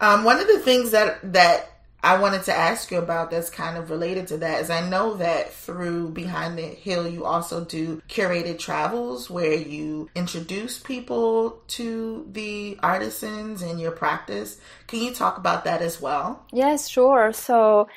um, 0.00 0.24
one 0.24 0.40
of 0.40 0.46
the 0.46 0.60
things 0.60 0.92
that 0.92 1.32
that 1.32 1.70
I 2.02 2.20
wanted 2.20 2.44
to 2.44 2.54
ask 2.54 2.92
you 2.92 2.98
about 2.98 3.32
that's 3.32 3.50
kind 3.50 3.76
of 3.76 3.90
related 3.90 4.28
to 4.28 4.36
that 4.38 4.60
is 4.62 4.70
I 4.70 4.88
know 4.88 5.14
that 5.14 5.52
through 5.52 6.10
Behind 6.10 6.56
the 6.56 6.62
Hill 6.62 7.08
you 7.08 7.24
also 7.24 7.64
do 7.64 8.00
curated 8.08 8.60
travels 8.60 9.28
where 9.28 9.54
you 9.54 10.08
introduce 10.14 10.78
people 10.78 11.60
to 11.68 12.26
the 12.30 12.78
artisans 12.84 13.62
in 13.62 13.80
your 13.80 13.90
practice. 13.90 14.60
Can 14.86 15.00
you 15.00 15.12
talk 15.12 15.38
about 15.38 15.64
that 15.64 15.82
as 15.82 16.00
well? 16.00 16.46
Yes, 16.52 16.88
sure. 16.88 17.32
So, 17.32 17.88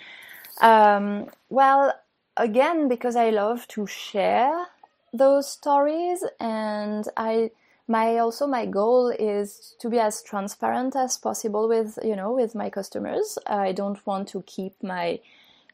um, 0.62 1.29
well, 1.49 1.93
again 2.41 2.88
because 2.88 3.15
I 3.15 3.30
love 3.30 3.67
to 3.69 3.86
share 3.86 4.65
those 5.13 5.47
stories 5.47 6.23
and 6.39 7.06
I 7.15 7.51
my 7.88 8.17
also 8.17 8.47
my 8.47 8.65
goal 8.65 9.10
is 9.10 9.75
to 9.80 9.89
be 9.89 9.99
as 9.99 10.23
transparent 10.23 10.95
as 10.95 11.17
possible 11.17 11.67
with 11.67 11.99
you 12.04 12.15
know 12.15 12.32
with 12.32 12.56
my 12.56 12.69
customers. 12.69 13.38
I 13.45 13.73
don't 13.73 14.06
want 14.08 14.27
to 14.30 14.41
keep 14.43 14.82
my 14.82 15.19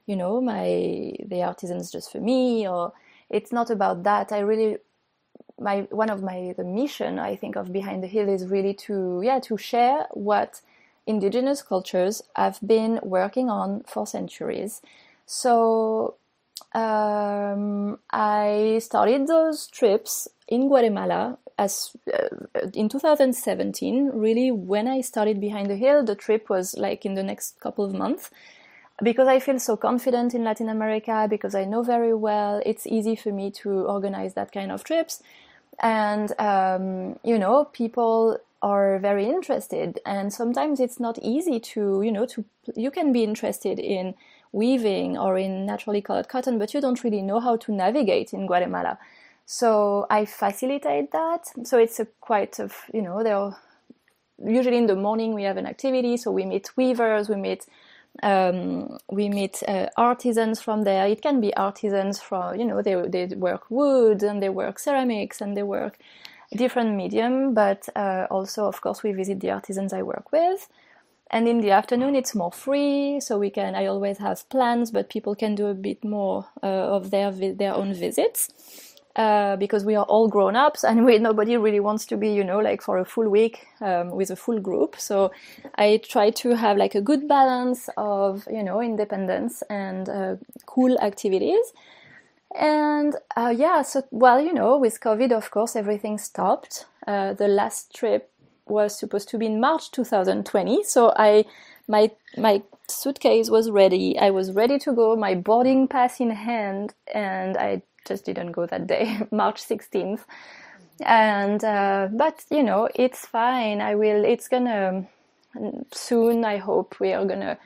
you 0.06 0.15
know 0.15 0.41
my 0.41 1.13
the 1.25 1.43
artisans 1.43 1.91
just 1.91 2.12
for 2.12 2.19
me 2.19 2.67
or 2.67 2.93
it's 3.30 3.51
not 3.51 3.69
about 3.69 4.03
that. 4.03 4.32
I 4.32 4.39
really 4.39 4.77
my 5.60 5.88
one 5.91 6.10
of 6.10 6.21
my 6.21 6.53
the 6.58 6.63
mission 6.63 7.17
I 7.19 7.36
think 7.36 7.56
of 7.56 7.71
Behind 7.71 8.03
the 8.03 8.08
Hill 8.08 8.27
is 8.27 8.45
really 8.47 8.73
to 8.86 9.21
yeah 9.23 9.39
to 9.39 9.58
share 9.58 10.08
what 10.12 10.62
indigenous 11.06 11.62
cultures 11.62 12.21
have 12.36 12.60
been 12.65 12.99
working 13.03 13.49
on 13.49 13.84
for 13.88 14.06
centuries. 14.06 14.82
So 15.25 16.15
um, 16.73 17.99
I 18.11 18.79
started 18.81 19.27
those 19.27 19.67
trips 19.67 20.27
in 20.47 20.67
Guatemala 20.67 21.37
as 21.57 21.95
uh, 22.13 22.67
in 22.73 22.89
2017. 22.89 24.11
Really, 24.13 24.51
when 24.51 24.87
I 24.87 25.01
started 25.01 25.41
Behind 25.41 25.69
the 25.69 25.75
Hill, 25.75 26.03
the 26.03 26.15
trip 26.15 26.49
was 26.49 26.75
like 26.77 27.05
in 27.05 27.15
the 27.15 27.23
next 27.23 27.59
couple 27.59 27.85
of 27.85 27.93
months 27.93 28.29
because 29.03 29.27
I 29.27 29.39
feel 29.39 29.59
so 29.59 29.77
confident 29.77 30.33
in 30.33 30.43
Latin 30.43 30.69
America, 30.69 31.27
because 31.29 31.53
I 31.53 31.65
know 31.65 31.83
very 31.83 32.13
well, 32.13 32.61
it's 32.65 32.87
easy 32.87 33.15
for 33.15 33.31
me 33.31 33.51
to 33.51 33.69
organize 33.69 34.33
that 34.33 34.51
kind 34.51 34.71
of 34.71 34.83
trips. 34.83 35.21
And, 35.79 36.33
um, 36.39 37.19
you 37.23 37.37
know, 37.37 37.65
people 37.65 38.39
are 38.61 38.97
very 38.97 39.25
interested. 39.25 39.99
And 40.05 40.33
sometimes 40.33 40.79
it's 40.79 40.99
not 40.99 41.19
easy 41.21 41.59
to, 41.59 42.01
you 42.01 42.11
know, 42.11 42.25
to, 42.25 42.43
you 42.75 42.89
can 42.89 43.13
be 43.13 43.23
interested 43.23 43.77
in 43.77 44.15
weaving 44.51 45.17
or 45.17 45.38
in 45.38 45.65
naturally 45.65 46.01
colored 46.01 46.27
cotton, 46.27 46.57
but 46.57 46.73
you 46.73 46.81
don't 46.81 47.03
really 47.03 47.21
know 47.21 47.39
how 47.39 47.57
to 47.57 47.71
navigate 47.71 48.33
in 48.33 48.47
Guatemala. 48.47 48.97
So 49.45 50.05
I 50.10 50.25
facilitate 50.25 51.12
that. 51.12 51.45
So 51.63 51.77
it's 51.77 51.99
a 51.99 52.05
quite 52.19 52.60
of 52.60 52.75
you 52.93 53.01
know 53.01 53.23
there. 53.23 53.38
Are, 53.38 53.57
usually 54.45 54.77
in 54.77 54.86
the 54.86 54.95
morning 54.95 55.33
we 55.33 55.43
have 55.43 55.57
an 55.57 55.65
activity, 55.65 56.17
so 56.17 56.31
we 56.31 56.45
meet 56.45 56.69
weavers, 56.77 57.29
we 57.29 57.36
meet 57.36 57.65
um, 58.23 58.97
we 59.10 59.29
meet 59.29 59.63
uh, 59.67 59.88
artisans 59.95 60.60
from 60.62 60.83
there. 60.83 61.07
It 61.07 61.21
can 61.21 61.39
be 61.39 61.55
artisans 61.55 62.19
from 62.19 62.60
you 62.60 62.65
know 62.65 62.81
they 62.81 62.95
they 63.07 63.36
work 63.36 63.69
wood 63.69 64.23
and 64.23 64.41
they 64.41 64.49
work 64.49 64.79
ceramics 64.79 65.41
and 65.41 65.55
they 65.55 65.63
work 65.63 65.97
different 66.55 66.95
medium, 66.95 67.53
but 67.53 67.88
uh, 67.95 68.27
also 68.29 68.67
of 68.67 68.81
course 68.81 69.03
we 69.03 69.12
visit 69.12 69.39
the 69.39 69.51
artisans 69.51 69.93
I 69.93 70.01
work 70.01 70.31
with 70.31 70.67
and 71.29 71.47
in 71.47 71.61
the 71.61 71.71
afternoon 71.71 72.15
it's 72.15 72.33
more 72.33 72.51
free 72.51 73.19
so 73.19 73.37
we 73.37 73.49
can 73.49 73.75
i 73.75 73.85
always 73.85 74.17
have 74.17 74.47
plans 74.49 74.91
but 74.91 75.09
people 75.09 75.35
can 75.35 75.55
do 75.55 75.67
a 75.67 75.73
bit 75.73 76.03
more 76.03 76.45
uh, 76.63 76.67
of 76.67 77.11
their 77.11 77.31
their 77.31 77.73
own 77.73 77.93
visits 77.93 78.49
uh, 79.17 79.55
because 79.55 79.83
we 79.83 79.95
are 79.95 80.05
all 80.05 80.27
grown 80.27 80.55
ups 80.55 80.83
and 80.83 81.03
we 81.05 81.17
nobody 81.17 81.57
really 81.57 81.79
wants 81.79 82.05
to 82.05 82.15
be 82.15 82.29
you 82.29 82.43
know 82.43 82.59
like 82.59 82.81
for 82.81 82.99
a 82.99 83.05
full 83.05 83.27
week 83.27 83.65
um, 83.81 84.11
with 84.11 84.29
a 84.29 84.35
full 84.35 84.59
group. 84.59 84.95
So 84.99 85.31
i 85.75 85.99
try 86.07 86.29
to 86.29 86.55
have 86.55 86.77
like 86.77 86.95
a 86.95 87.01
good 87.01 87.27
balance 87.27 87.89
of 87.97 88.47
you 88.49 88.63
know 88.63 88.79
independence 88.81 89.63
and 89.69 90.07
uh, 90.07 90.35
cool 90.65 90.97
activities. 90.99 91.73
And 92.55 93.15
uh, 93.35 93.53
yeah 93.55 93.81
so 93.81 94.03
well 94.11 94.39
you 94.39 94.53
know 94.53 94.77
with 94.77 94.99
covid 95.01 95.31
of 95.31 95.51
course 95.51 95.75
everything 95.75 96.17
stopped. 96.17 96.85
Uh, 97.07 97.33
the 97.33 97.47
last 97.47 97.95
trip 97.95 98.29
was 98.69 98.97
supposed 98.97 99.30
to 99.30 99.38
be 99.38 99.47
in 99.47 99.60
March 99.60 99.91
2020. 99.91 100.84
So 100.84 101.13
I, 101.17 101.45
my 101.88 102.12
my 102.38 102.63
suitcase 102.88 103.49
was 103.49 103.69
ready. 103.71 104.17
I 104.19 104.32
was 104.32 104.51
ready 104.53 104.80
to 104.80 104.93
go. 104.93 105.15
My 105.15 105.36
boarding 105.36 105.88
pass 105.88 106.19
in 106.19 106.32
hand, 106.32 106.93
and 107.13 107.58
I 107.58 107.82
just 108.08 108.25
didn't 108.25 108.53
go 108.53 108.65
that 108.67 108.88
day, 108.88 109.19
March 109.32 109.63
16th. 109.63 110.21
And 111.01 111.63
uh, 111.63 112.10
but 112.12 112.45
you 112.51 112.63
know 112.63 112.89
it's 112.95 113.25
fine. 113.25 113.82
I 113.82 113.95
will. 113.95 114.25
It's 114.25 114.47
gonna 114.47 115.08
soon. 115.93 116.45
I 116.45 116.58
hope 116.58 116.99
we 116.99 117.13
are 117.13 117.25
gonna. 117.25 117.58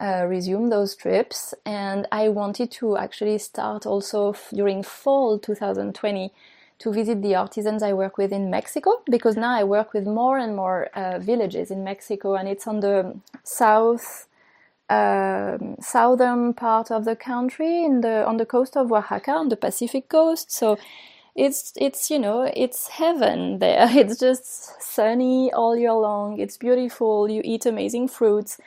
Uh, 0.00 0.26
resume 0.28 0.68
those 0.68 0.94
trips 0.94 1.54
and 1.64 2.06
I 2.12 2.28
wanted 2.28 2.70
to 2.72 2.98
actually 2.98 3.38
start 3.38 3.86
also 3.86 4.32
f- 4.32 4.50
during 4.52 4.82
fall 4.82 5.38
2020 5.38 6.32
to 6.78 6.92
visit 6.92 7.22
the 7.22 7.34
artisans 7.34 7.82
I 7.82 7.92
work 7.92 8.18
with 8.18 8.32
in 8.32 8.50
Mexico 8.50 9.02
because 9.10 9.36
now 9.36 9.54
I 9.54 9.64
work 9.64 9.92
with 9.94 10.06
more 10.06 10.38
and 10.38 10.54
more 10.54 10.86
uh, 10.94 11.18
villages 11.18 11.70
in 11.70 11.84
Mexico 11.84 12.34
and 12.34 12.48
it's 12.48 12.66
on 12.66 12.80
the 12.80 13.16
south 13.42 14.28
uh, 14.88 15.58
southern 15.80 16.54
part 16.54 16.90
of 16.90 17.04
the 17.04 17.16
country 17.16 17.84
in 17.84 18.02
the 18.02 18.24
on 18.26 18.36
the 18.36 18.46
coast 18.46 18.76
of 18.76 18.92
Oaxaca 18.92 19.32
on 19.32 19.48
the 19.48 19.56
Pacific 19.56 20.08
coast. 20.08 20.52
So 20.52 20.78
it's 21.34 21.72
it's 21.76 22.10
you 22.10 22.18
know 22.18 22.50
it's 22.54 22.88
heaven 22.88 23.58
there. 23.58 23.88
It's 23.96 24.18
just 24.18 24.82
sunny 24.82 25.52
all 25.52 25.76
year 25.76 25.92
long. 25.94 26.38
It's 26.38 26.56
beautiful. 26.56 27.28
You 27.30 27.40
eat 27.44 27.66
amazing 27.66 28.08
fruits 28.08 28.58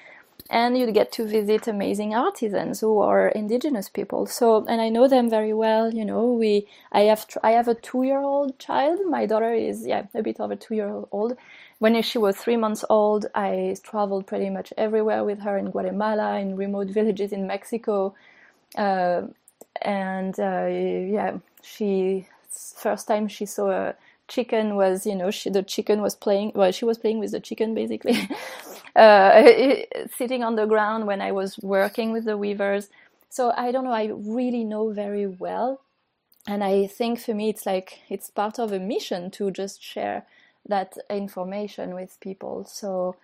and 0.49 0.77
you 0.77 0.91
get 0.91 1.11
to 1.11 1.25
visit 1.27 1.67
amazing 1.67 2.15
artisans 2.15 2.79
who 2.79 2.99
are 2.99 3.29
indigenous 3.29 3.87
people. 3.89 4.25
So 4.25 4.65
and 4.67 4.81
i 4.81 4.89
know 4.89 5.07
them 5.07 5.29
very 5.29 5.53
well 5.53 5.93
you 5.93 6.05
know 6.05 6.33
we 6.33 6.67
i 6.91 7.01
have 7.01 7.25
i 7.43 7.51
have 7.51 7.67
a 7.67 7.75
two 7.75 8.03
year 8.03 8.19
old 8.21 8.57
child. 8.59 8.99
My 9.07 9.25
daughter 9.25 9.53
is 9.53 9.85
yeah 9.85 10.05
a 10.13 10.23
bit 10.23 10.39
over 10.39 10.55
two 10.55 10.75
year 10.75 11.03
old 11.11 11.37
when 11.79 12.01
she 12.01 12.17
was 12.17 12.35
three 12.37 12.57
months 12.57 12.83
old 12.89 13.25
i 13.33 13.75
traveled 13.83 14.27
pretty 14.27 14.49
much 14.49 14.73
everywhere 14.77 15.23
with 15.23 15.39
her 15.39 15.57
in 15.57 15.71
guatemala 15.71 16.37
in 16.39 16.55
remote 16.57 16.87
villages 16.87 17.31
in 17.31 17.47
mexico. 17.47 18.13
Uh, 18.75 19.21
and 19.81 20.39
uh, 20.39 20.67
yeah 20.67 21.37
she 21.61 22.27
first 22.49 23.07
time 23.07 23.27
she 23.27 23.45
saw 23.45 23.69
a 23.69 23.95
chicken 24.27 24.75
was 24.75 25.05
you 25.05 25.15
know 25.15 25.31
she, 25.31 25.49
the 25.49 25.63
chicken 25.63 26.01
was 26.01 26.15
playing 26.15 26.51
well 26.53 26.71
she 26.71 26.85
was 26.85 26.97
playing 26.97 27.19
with 27.19 27.31
the 27.31 27.39
chicken 27.39 27.73
basically 27.73 28.29
sitting 30.17 30.43
on 30.43 30.55
the 30.55 30.65
ground 30.65 31.05
when 31.07 31.21
i 31.21 31.31
was 31.31 31.57
working 31.59 32.11
with 32.11 32.25
the 32.25 32.37
weavers. 32.37 32.89
So 33.29 33.53
i 33.55 33.71
don't 33.71 33.83
know 33.85 33.91
i 33.91 34.11
really 34.13 34.63
know 34.63 34.91
very 34.91 35.27
well. 35.27 35.81
And 36.47 36.63
i 36.63 36.87
think 36.87 37.19
for 37.19 37.33
me 37.33 37.49
it's 37.49 37.65
like 37.65 37.99
it's 38.09 38.29
part 38.29 38.59
of 38.59 38.71
a 38.71 38.79
mission 38.79 39.31
to 39.31 39.51
just 39.51 39.81
share 39.83 40.25
that 40.67 40.97
information 41.09 41.93
with 41.95 42.19
people. 42.21 42.65
So 42.65 43.15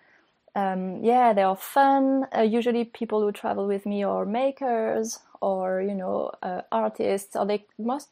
um, 0.54 1.04
yeah 1.04 1.32
they 1.32 1.42
are 1.42 1.56
fun. 1.56 2.26
Uh, 2.36 2.42
usually 2.42 2.84
people 2.84 3.20
who 3.20 3.32
travel 3.32 3.66
with 3.66 3.86
me 3.86 4.02
are 4.04 4.24
makers 4.24 5.20
or 5.40 5.82
you 5.82 5.94
know 5.94 6.30
uh, 6.42 6.62
artists 6.72 7.36
or 7.36 7.46
they 7.46 7.64
must 7.78 8.08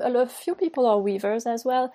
a 0.00 0.26
few 0.26 0.54
people 0.54 0.86
are 0.86 0.98
weavers 0.98 1.46
as 1.46 1.64
well. 1.64 1.92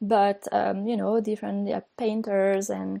But 0.00 0.46
um, 0.52 0.86
you 0.86 0.96
know 0.96 1.20
different 1.20 1.68
yeah, 1.68 1.80
painters 1.96 2.70
and 2.70 3.00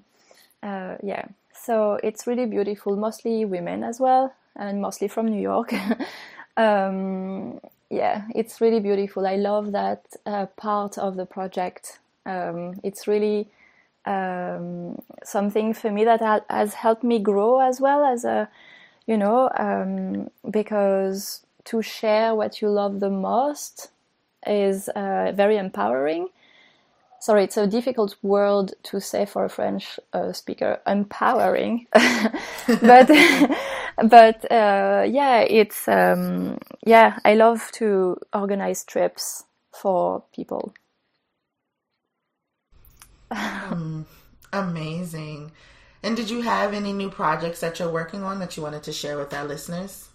uh, 0.62 0.96
yeah 1.02 1.26
so 1.64 1.98
it's 2.02 2.26
really 2.26 2.46
beautiful 2.46 2.96
mostly 2.96 3.44
women 3.44 3.84
as 3.84 4.00
well 4.00 4.34
and 4.56 4.80
mostly 4.80 5.08
from 5.08 5.26
new 5.28 5.40
york. 5.40 5.72
Um, 6.54 7.60
yeah 7.88 8.26
it's 8.34 8.60
really 8.60 8.80
beautiful. 8.80 9.26
I 9.26 9.36
love 9.36 9.72
that 9.72 10.04
uh, 10.26 10.46
part 10.56 10.98
of 10.98 11.16
the 11.16 11.24
project. 11.24 11.98
Um, 12.26 12.78
it's 12.82 13.08
really 13.08 13.48
um, 14.04 15.00
something 15.24 15.72
for 15.74 15.90
me 15.90 16.04
that 16.04 16.44
has 16.50 16.74
helped 16.74 17.04
me 17.04 17.18
grow 17.20 17.60
as 17.60 17.80
well 17.80 18.04
as 18.04 18.24
a 18.24 18.48
you 19.06 19.16
know 19.16 19.50
um, 19.58 20.30
because 20.50 21.46
to 21.64 21.82
share 21.82 22.34
what 22.34 22.60
you 22.60 22.68
love 22.68 23.00
the 23.00 23.10
most 23.10 23.90
is 24.46 24.88
uh, 24.90 25.32
very 25.34 25.56
empowering 25.56 26.28
sorry, 27.22 27.44
it's 27.44 27.56
a 27.56 27.68
difficult 27.68 28.16
word 28.22 28.72
to 28.82 29.00
say 29.00 29.24
for 29.24 29.44
a 29.44 29.48
French 29.48 30.00
uh, 30.12 30.32
speaker, 30.32 30.80
empowering. 30.86 31.86
but 32.82 33.08
but 34.08 34.50
uh, 34.50 35.06
yeah, 35.08 35.40
it's 35.40 35.86
um, 35.86 36.58
yeah, 36.84 37.18
I 37.24 37.34
love 37.34 37.70
to 37.74 38.16
organize 38.34 38.84
trips 38.84 39.44
for 39.70 40.24
people. 40.34 40.74
um, 43.30 44.04
amazing. 44.52 45.52
And 46.02 46.16
did 46.16 46.28
you 46.28 46.42
have 46.42 46.74
any 46.74 46.92
new 46.92 47.08
projects 47.08 47.60
that 47.60 47.78
you're 47.78 47.92
working 47.92 48.24
on 48.24 48.40
that 48.40 48.56
you 48.56 48.64
wanted 48.64 48.82
to 48.82 48.92
share 48.92 49.16
with 49.16 49.32
our 49.32 49.44
listeners? 49.44 50.08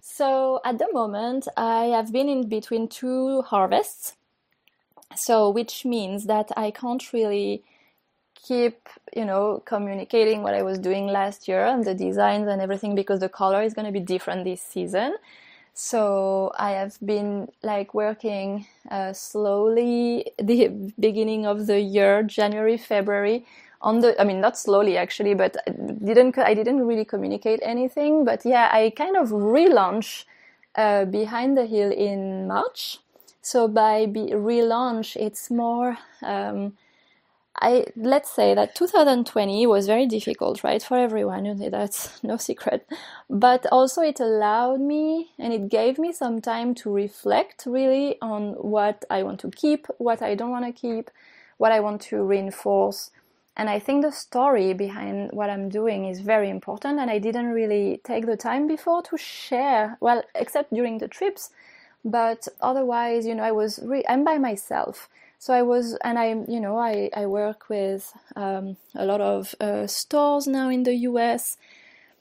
So 0.00 0.60
at 0.64 0.78
the 0.78 0.88
moment, 0.94 1.46
I 1.58 1.92
have 1.96 2.10
been 2.10 2.30
in 2.30 2.48
between 2.48 2.88
two 2.88 3.42
harvests 3.42 4.17
so 5.16 5.50
which 5.50 5.84
means 5.84 6.26
that 6.26 6.50
i 6.56 6.70
can't 6.70 7.12
really 7.12 7.62
keep 8.34 8.88
you 9.14 9.24
know 9.24 9.62
communicating 9.64 10.42
what 10.42 10.54
i 10.54 10.62
was 10.62 10.78
doing 10.78 11.06
last 11.06 11.48
year 11.48 11.64
and 11.64 11.84
the 11.84 11.94
designs 11.94 12.48
and 12.48 12.60
everything 12.60 12.94
because 12.94 13.20
the 13.20 13.28
color 13.28 13.62
is 13.62 13.74
going 13.74 13.86
to 13.86 13.92
be 13.92 14.00
different 14.00 14.44
this 14.44 14.62
season. 14.62 15.16
So 15.74 16.52
i 16.58 16.70
have 16.72 16.98
been 17.04 17.48
like 17.62 17.94
working 17.94 18.66
uh, 18.90 19.12
slowly 19.12 20.32
the 20.38 20.68
beginning 20.98 21.46
of 21.46 21.66
the 21.68 21.80
year 21.80 22.22
january 22.24 22.76
february 22.76 23.46
on 23.80 24.00
the 24.00 24.20
i 24.20 24.24
mean 24.24 24.40
not 24.40 24.58
slowly 24.58 24.96
actually 24.96 25.34
but 25.34 25.56
I 25.66 25.70
didn't 25.70 26.36
i 26.38 26.52
didn't 26.54 26.84
really 26.84 27.04
communicate 27.04 27.60
anything 27.62 28.24
but 28.24 28.44
yeah 28.44 28.68
i 28.72 28.90
kind 28.96 29.16
of 29.16 29.28
relaunch 29.30 30.24
uh, 30.74 31.04
behind 31.04 31.56
the 31.56 31.66
hill 31.66 31.92
in 31.92 32.48
march 32.48 32.98
so 33.42 33.68
by 33.68 34.06
relaunch, 34.06 35.16
it's 35.16 35.50
more. 35.50 35.98
Um, 36.22 36.74
I 37.60 37.86
let's 37.96 38.30
say 38.30 38.54
that 38.54 38.76
2020 38.76 39.66
was 39.66 39.86
very 39.86 40.06
difficult, 40.06 40.62
right, 40.62 40.82
for 40.82 40.96
everyone. 40.96 41.70
That's 41.70 42.22
no 42.22 42.36
secret. 42.36 42.88
But 43.28 43.66
also, 43.72 44.02
it 44.02 44.20
allowed 44.20 44.80
me 44.80 45.30
and 45.38 45.52
it 45.52 45.68
gave 45.68 45.98
me 45.98 46.12
some 46.12 46.40
time 46.40 46.74
to 46.76 46.90
reflect 46.90 47.64
really 47.66 48.16
on 48.22 48.52
what 48.52 49.04
I 49.10 49.22
want 49.22 49.40
to 49.40 49.50
keep, 49.50 49.86
what 49.98 50.22
I 50.22 50.34
don't 50.34 50.50
want 50.50 50.66
to 50.66 50.72
keep, 50.72 51.10
what 51.56 51.72
I 51.72 51.80
want 51.80 52.00
to 52.02 52.22
reinforce. 52.22 53.10
And 53.56 53.68
I 53.68 53.80
think 53.80 54.04
the 54.04 54.12
story 54.12 54.72
behind 54.72 55.32
what 55.32 55.50
I'm 55.50 55.68
doing 55.68 56.04
is 56.04 56.20
very 56.20 56.48
important. 56.48 57.00
And 57.00 57.10
I 57.10 57.18
didn't 57.18 57.48
really 57.48 58.00
take 58.04 58.26
the 58.26 58.36
time 58.36 58.68
before 58.68 59.02
to 59.02 59.16
share, 59.16 59.98
well, 60.00 60.22
except 60.36 60.72
during 60.72 60.98
the 60.98 61.08
trips 61.08 61.50
but 62.10 62.48
otherwise 62.60 63.26
you 63.26 63.34
know 63.34 63.42
i 63.42 63.52
was 63.52 63.80
re- 63.82 64.04
i'm 64.08 64.24
by 64.24 64.38
myself. 64.38 65.08
So 65.40 65.54
i 65.54 65.62
was 65.62 65.96
and 66.02 66.18
i 66.18 66.28
you 66.48 66.60
know 66.60 66.76
i, 66.78 67.10
I 67.14 67.26
work 67.26 67.68
with 67.68 68.12
um, 68.34 68.76
a 68.94 69.04
lot 69.04 69.20
of 69.20 69.54
uh, 69.60 69.86
stores 69.86 70.46
now 70.48 70.68
in 70.68 70.82
the 70.82 70.94
us 70.94 71.56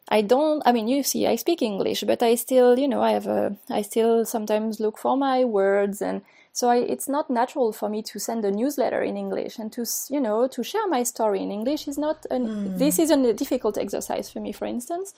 i 0.09 0.21
don't 0.21 0.61
i 0.67 0.71
mean 0.71 0.87
you 0.87 1.01
see 1.03 1.25
i 1.25 1.35
speak 1.35 1.61
english 1.61 2.03
but 2.03 2.21
i 2.21 2.35
still 2.35 2.77
you 2.77 2.87
know 2.87 3.01
i 3.01 3.11
have 3.11 3.25
a 3.25 3.57
i 3.69 3.81
still 3.81 4.23
sometimes 4.23 4.79
look 4.79 4.97
for 4.97 5.17
my 5.17 5.43
words. 5.43 6.01
And 6.01 6.21
so 6.53 6.69
I, 6.69 6.77
it's 6.77 7.09
not 7.09 7.29
natural 7.29 7.71
for 7.71 7.87
me 7.87 8.01
to 8.03 8.19
send 8.19 8.45
a 8.45 8.51
newsletter 8.51 9.01
in 9.01 9.17
english 9.17 9.57
and 9.57 9.71
to 9.73 9.83
you 10.09 10.21
know 10.21 10.47
to 10.47 10.63
share 10.63 10.87
my 10.87 11.03
story 11.03 11.41
in 11.41 11.51
english 11.51 11.87
is 11.87 11.97
not 11.97 12.25
an, 12.29 12.47
mm. 12.47 12.77
this 12.77 12.99
is 12.99 13.09
a 13.09 13.33
difficult 13.33 13.77
exercise 13.77 14.29
for 14.29 14.39
me 14.39 14.51
for 14.51 14.65
instance 14.65 15.13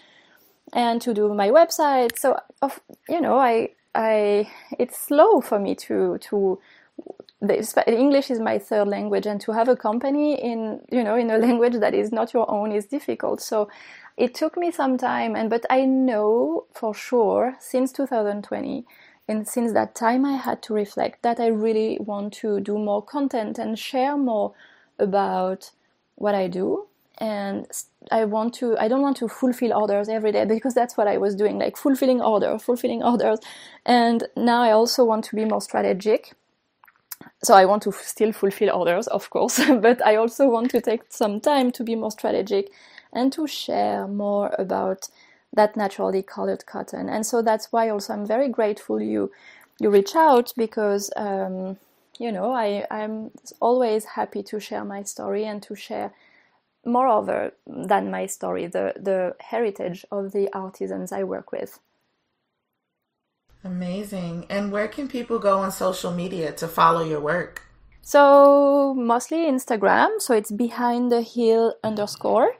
and 0.74 1.02
to 1.02 1.14
do 1.14 1.34
my 1.34 1.50
website. 1.50 2.18
So 2.18 2.40
of 2.62 2.80
you 3.08 3.22
know 3.22 3.38
i 3.38 3.70
I 3.96 4.50
it's 4.78 4.98
slow 4.98 5.42
for 5.42 5.60
me 5.60 5.76
to 5.76 6.18
to 6.20 6.60
the, 7.42 7.84
English 7.88 8.30
is 8.30 8.40
my 8.40 8.60
third 8.60 8.88
language, 8.90 9.26
and 9.26 9.40
to 9.42 9.54
have 9.54 9.70
a 9.70 9.76
company 9.76 10.36
in 10.36 10.82
you 10.92 11.04
know 11.04 11.16
in 11.16 11.32
a 11.32 11.38
language 11.48 11.76
that 11.80 11.94
is 11.94 12.12
not 12.12 12.34
your 12.34 12.50
own 12.50 12.72
is 12.72 12.86
difficult. 12.86 13.42
So 13.42 13.70
it 14.18 14.36
took 14.36 14.58
me 14.58 14.72
some 14.72 14.98
time, 14.98 15.36
and 15.36 15.50
but 15.50 15.66
I 15.70 15.86
know 15.86 16.66
for 16.74 16.94
sure 16.94 17.56
since 17.60 17.92
2020, 17.94 18.86
and 19.28 19.48
since 19.48 19.74
that 19.74 19.96
time 19.96 20.26
I 20.26 20.34
had 20.34 20.62
to 20.64 20.74
reflect 20.74 21.24
that 21.24 21.40
I 21.40 21.48
really 21.48 21.98
want 22.00 22.34
to 22.36 22.60
do 22.60 22.78
more 22.78 23.02
content 23.02 23.58
and 23.58 23.80
share 23.80 24.18
more 24.18 24.54
about 25.00 25.72
what 26.16 26.36
I 26.36 26.48
do 26.48 26.89
and 27.20 27.68
I 28.12 28.26
want 28.26 28.54
to 28.56 28.78
I 28.78 28.88
don't 28.88 29.02
want 29.02 29.18
to 29.18 29.28
fulfill 29.28 29.74
orders 29.74 30.10
every 30.10 30.32
day 30.32 30.46
because 30.46 30.74
that's 30.74 30.98
what 30.98 31.08
I 31.08 31.18
was 31.18 31.36
doing 31.36 31.60
like 31.60 31.78
fulfilling 31.78 32.22
order 32.22 32.58
fulfilling 32.58 33.04
orders. 33.04 33.40
And 33.86 34.24
now 34.36 34.62
I 34.62 34.72
also 34.72 35.04
want 35.04 35.26
to 35.26 35.36
be 35.36 35.46
more 35.46 35.62
strategic. 35.62 36.34
So 37.44 37.54
I 37.54 37.66
want 37.66 37.84
to 37.84 37.92
still 37.92 38.32
fulfill 38.32 38.72
orders 38.76 39.08
of 39.08 39.30
course 39.30 39.60
but 39.82 40.06
I 40.06 40.16
also 40.16 40.50
want 40.50 40.72
to 40.72 40.82
take 40.82 41.04
some 41.10 41.40
time 41.42 41.72
to 41.74 41.84
be 41.84 41.96
more 41.96 42.12
strategic 42.12 42.72
and 43.12 43.32
to 43.34 43.48
share 43.48 44.08
more 44.08 44.56
about 44.58 45.10
that 45.54 45.76
naturally 45.76 46.22
colored 46.22 46.66
cotton. 46.66 47.10
And 47.10 47.26
so 47.26 47.42
that's 47.42 47.72
why 47.72 47.90
also 47.90 48.14
I'm 48.14 48.26
very 48.26 48.50
grateful 48.50 49.02
you 49.02 49.32
you 49.80 49.90
reach 49.90 50.16
out 50.16 50.54
because 50.56 51.12
um, 51.18 51.78
you 52.18 52.32
know 52.32 52.54
I 52.54 52.86
I'm 52.90 53.32
always 53.60 54.06
happy 54.06 54.44
to 54.44 54.60
share 54.60 54.86
my 54.86 55.04
story 55.04 55.46
and 55.46 55.62
to 55.64 55.76
share 55.76 56.14
moreover 56.86 57.54
than 57.68 58.12
my 58.12 58.26
story, 58.26 58.68
the, 58.68 58.94
the 58.96 59.36
heritage 59.40 60.06
of 60.12 60.32
the 60.32 60.50
artisans 60.54 61.12
I 61.12 61.24
work 61.24 61.52
with. 61.52 61.80
Amazing. 63.64 64.46
And 64.50 64.72
where 64.72 64.88
can 64.88 65.08
people 65.08 65.40
go 65.40 65.60
on 65.60 65.72
social 65.72 66.12
media 66.12 66.52
to 66.54 66.68
follow 66.68 67.04
your 67.04 67.20
work? 67.20 67.64
So, 68.02 68.96
mostly 68.96 69.40
Instagram. 69.40 70.22
So, 70.22 70.34
it's 70.34 70.52
behind 70.52 71.12
the 71.12 71.22
hill 71.22 71.76
underscore. 71.84 72.54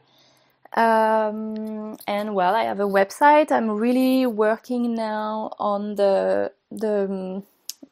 Um, 0.76 1.96
and 2.06 2.34
well, 2.34 2.54
I 2.54 2.64
have 2.64 2.80
a 2.80 2.84
website. 2.84 3.50
I'm 3.50 3.70
really 3.70 4.26
working 4.26 4.94
now 4.94 5.52
on 5.58 5.96
the, 5.96 6.52
the, 6.70 7.42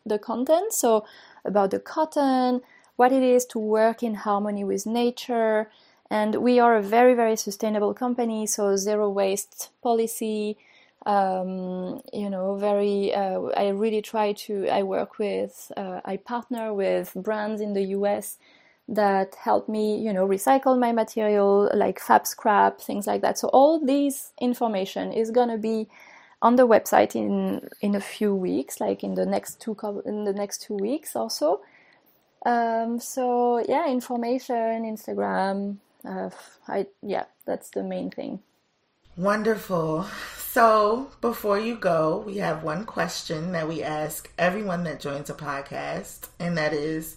the 0.05 0.19
content. 0.19 0.75
So, 0.75 1.05
about 1.45 1.71
the 1.71 1.81
cotton, 1.81 2.61
what 2.97 3.11
it 3.11 3.23
is 3.23 3.47
to 3.47 3.59
work 3.59 4.03
in 4.03 4.15
harmony 4.15 4.65
with 4.65 4.85
nature, 4.85 5.71
and 6.11 6.37
we 6.37 6.59
are 6.59 6.77
a 6.77 6.83
very, 6.83 7.15
very 7.15 7.37
sustainable 7.37 7.93
company, 7.93 8.47
so 8.47 8.77
zero 8.77 9.11
waste 9.11 9.71
policy. 9.83 10.57
Um, 11.05 12.01
you 12.13 12.29
know, 12.31 12.57
very. 12.57 13.15
Uh, 13.15 13.43
I 13.57 13.69
really 13.69 14.03
try 14.03 14.33
to. 14.33 14.69
I 14.69 14.83
work 14.83 15.19
with. 15.19 15.71
Uh, 15.77 16.01
I 16.05 16.17
partner 16.17 16.73
with 16.73 17.13
brands 17.15 17.61
in 17.61 17.75
the 17.75 17.85
U.S. 17.99 18.39
that 18.89 19.35
help 19.35 19.69
me, 19.69 19.99
you 19.99 20.13
know, 20.13 20.27
recycle 20.27 20.79
my 20.79 20.93
material, 20.93 21.71
like 21.75 22.01
FABSCRAP, 22.01 22.81
things 22.81 23.07
like 23.07 23.21
that. 23.23 23.39
So 23.39 23.49
all 23.49 23.79
this 23.79 24.33
information 24.41 25.13
is 25.13 25.31
gonna 25.31 25.59
be 25.59 25.89
on 26.41 26.57
the 26.57 26.67
website 26.67 27.15
in 27.15 27.69
in 27.81 27.95
a 27.95 28.01
few 28.01 28.35
weeks, 28.35 28.81
like 28.81 29.05
in 29.05 29.15
the 29.15 29.27
next 29.27 29.61
two 29.61 29.77
in 30.07 30.25
the 30.25 30.33
next 30.33 30.63
two 30.63 30.75
weeks 30.75 31.15
or 31.15 31.29
so. 31.29 31.61
Um, 32.47 32.99
so 32.99 33.63
yeah, 33.69 33.87
information, 33.89 34.85
Instagram. 34.85 35.79
Uh, 36.05 36.31
I 36.67 36.87
yeah, 37.03 37.25
that's 37.45 37.71
the 37.71 37.83
main 37.83 38.11
thing. 38.11 38.41
Wonderful. 39.17 40.07
So 40.37 41.11
before 41.21 41.59
you 41.59 41.75
go, 41.75 42.23
we 42.27 42.39
have 42.39 42.63
one 42.63 42.85
question 42.85 43.53
that 43.53 43.69
we 43.69 43.83
ask 43.83 44.31
everyone 44.39 44.85
that 44.85 45.01
joins 45.01 45.29
a 45.29 45.35
podcast, 45.35 46.29
and 46.39 46.57
that 46.57 46.73
is 46.73 47.17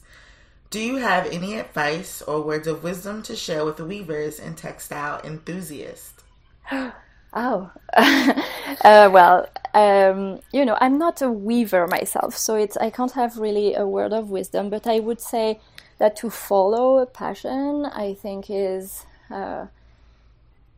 do 0.71 0.79
you 0.79 0.97
have 0.97 1.27
any 1.27 1.59
advice 1.59 2.21
or 2.21 2.41
words 2.41 2.65
of 2.65 2.81
wisdom 2.81 3.21
to 3.23 3.35
share 3.35 3.65
with 3.65 3.75
the 3.75 3.85
weavers 3.85 4.39
and 4.39 4.57
textile 4.57 5.21
enthusiasts? 5.23 6.23
Oh, 7.33 7.71
uh, 7.93 9.09
well, 9.09 9.47
um, 9.73 10.41
you 10.51 10.65
know, 10.65 10.77
I'm 10.81 10.97
not 10.97 11.21
a 11.21 11.31
weaver 11.31 11.87
myself, 11.87 12.35
so 12.35 12.55
it's 12.55 12.75
I 12.75 12.89
can't 12.89 13.13
have 13.13 13.37
really 13.37 13.73
a 13.73 13.87
word 13.87 14.11
of 14.11 14.29
wisdom. 14.29 14.69
But 14.69 14.85
I 14.85 14.99
would 14.99 15.21
say 15.21 15.61
that 16.01 16.15
to 16.15 16.31
follow 16.31 16.97
a 16.97 17.05
passion, 17.05 17.85
I 17.85 18.15
think 18.15 18.49
is, 18.49 19.05
uh, 19.29 19.67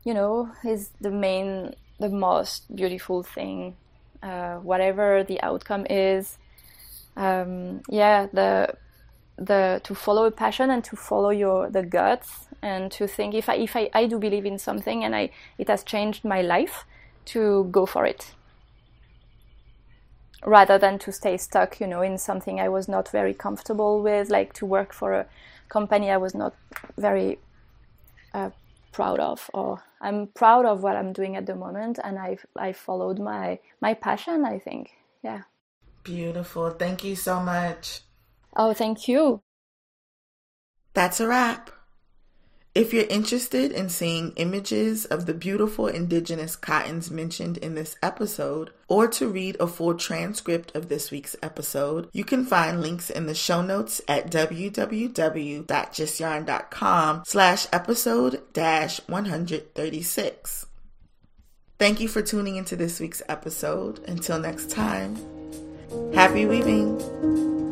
you 0.04 0.14
know, 0.14 0.52
is 0.66 0.90
the 1.00 1.12
main, 1.12 1.76
the 1.98 2.10
most 2.10 2.76
beautiful 2.76 3.24
thing. 3.24 3.78
Uh, 4.22 4.56
whatever 4.58 5.24
the 5.24 5.42
outcome 5.42 5.88
is, 5.90 6.38
um, 7.16 7.82
yeah, 7.88 8.28
the 8.34 8.76
the 9.38 9.80
to 9.86 9.96
follow 9.96 10.26
a 10.26 10.32
passion 10.32 10.70
and 10.70 10.84
to 10.84 10.98
follow 10.98 11.30
your 11.30 11.70
the 11.70 11.84
guts 11.84 12.48
and 12.62 12.92
to 12.92 13.08
think 13.08 13.34
if 13.34 13.48
I 13.48 13.56
if 13.56 13.78
I, 13.78 13.90
I 13.94 14.08
do 14.08 14.20
believe 14.20 14.46
in 14.46 14.60
something 14.60 15.06
and 15.06 15.16
I 15.16 15.30
it 15.58 15.70
has 15.70 15.84
changed 15.84 16.26
my 16.26 16.42
life 16.42 16.86
to 17.34 17.68
go 17.72 17.86
for 17.86 18.06
it 18.06 18.34
rather 20.46 20.78
than 20.78 21.00
to 21.00 21.12
stay 21.12 21.38
stuck 21.38 21.80
you 21.80 21.88
know 21.88 22.02
in 22.02 22.18
something 22.18 22.60
I 22.60 22.70
was 22.70 22.88
not 22.88 23.10
very 23.10 23.34
comfortable 23.34 24.02
with 24.02 24.30
like 24.30 24.54
to 24.54 24.66
work 24.66 24.94
for 24.94 25.14
a 25.14 25.26
company 25.70 26.10
I 26.10 26.18
was 26.18 26.36
not 26.36 26.54
very 26.98 27.40
uh, 28.34 28.50
proud 28.92 29.20
of 29.20 29.50
or 29.54 29.84
I'm 30.02 30.28
proud 30.28 30.66
of 30.66 30.84
what 30.84 30.96
I'm 30.96 31.14
doing 31.14 31.36
at 31.36 31.46
the 31.46 31.56
moment 31.56 32.00
and 32.04 32.20
I 32.20 32.38
I 32.56 32.74
followed 32.74 33.20
my 33.20 33.60
my 33.82 33.94
passion 33.94 34.46
I 34.46 34.60
think 34.60 34.92
yeah 35.24 35.44
beautiful 36.04 36.72
thank 36.72 37.04
you 37.04 37.16
so 37.16 37.40
much 37.40 38.02
Oh, 38.56 38.74
thank 38.74 39.08
you. 39.08 39.42
That's 40.94 41.20
a 41.20 41.28
wrap. 41.28 41.72
If 42.76 42.92
you're 42.92 43.06
interested 43.06 43.72
in 43.72 43.88
seeing 43.90 44.34
images 44.36 45.06
of 45.06 45.28
the 45.28 45.36
beautiful 45.36 45.86
indigenous 45.86 46.56
cottons 46.56 47.12
mentioned 47.12 47.60
in 47.60 47.76
this 47.76 47.96
episode, 48.02 48.72
or 48.88 49.08
to 49.10 49.28
read 49.28 49.58
a 49.60 49.68
full 49.68 49.94
transcript 49.94 50.76
of 50.76 50.90
this 50.90 51.12
week's 51.12 51.36
episode, 51.44 52.10
you 52.14 52.24
can 52.24 52.44
find 52.44 52.82
links 52.82 53.12
in 53.12 53.28
the 53.28 53.36
show 53.36 53.62
notes 53.62 54.02
at 54.08 54.32
www.justyarn.com 54.32 57.24
slash 57.28 57.68
episode 57.72 58.42
dash 58.54 59.00
136. 59.08 60.66
Thank 61.78 62.00
you 62.00 62.08
for 62.08 62.24
tuning 62.24 62.56
into 62.56 62.76
this 62.76 63.00
week's 63.00 63.22
episode. 63.30 64.00
Until 64.08 64.40
next 64.40 64.72
time, 64.72 65.16
happy 66.16 66.48
weaving! 66.48 67.63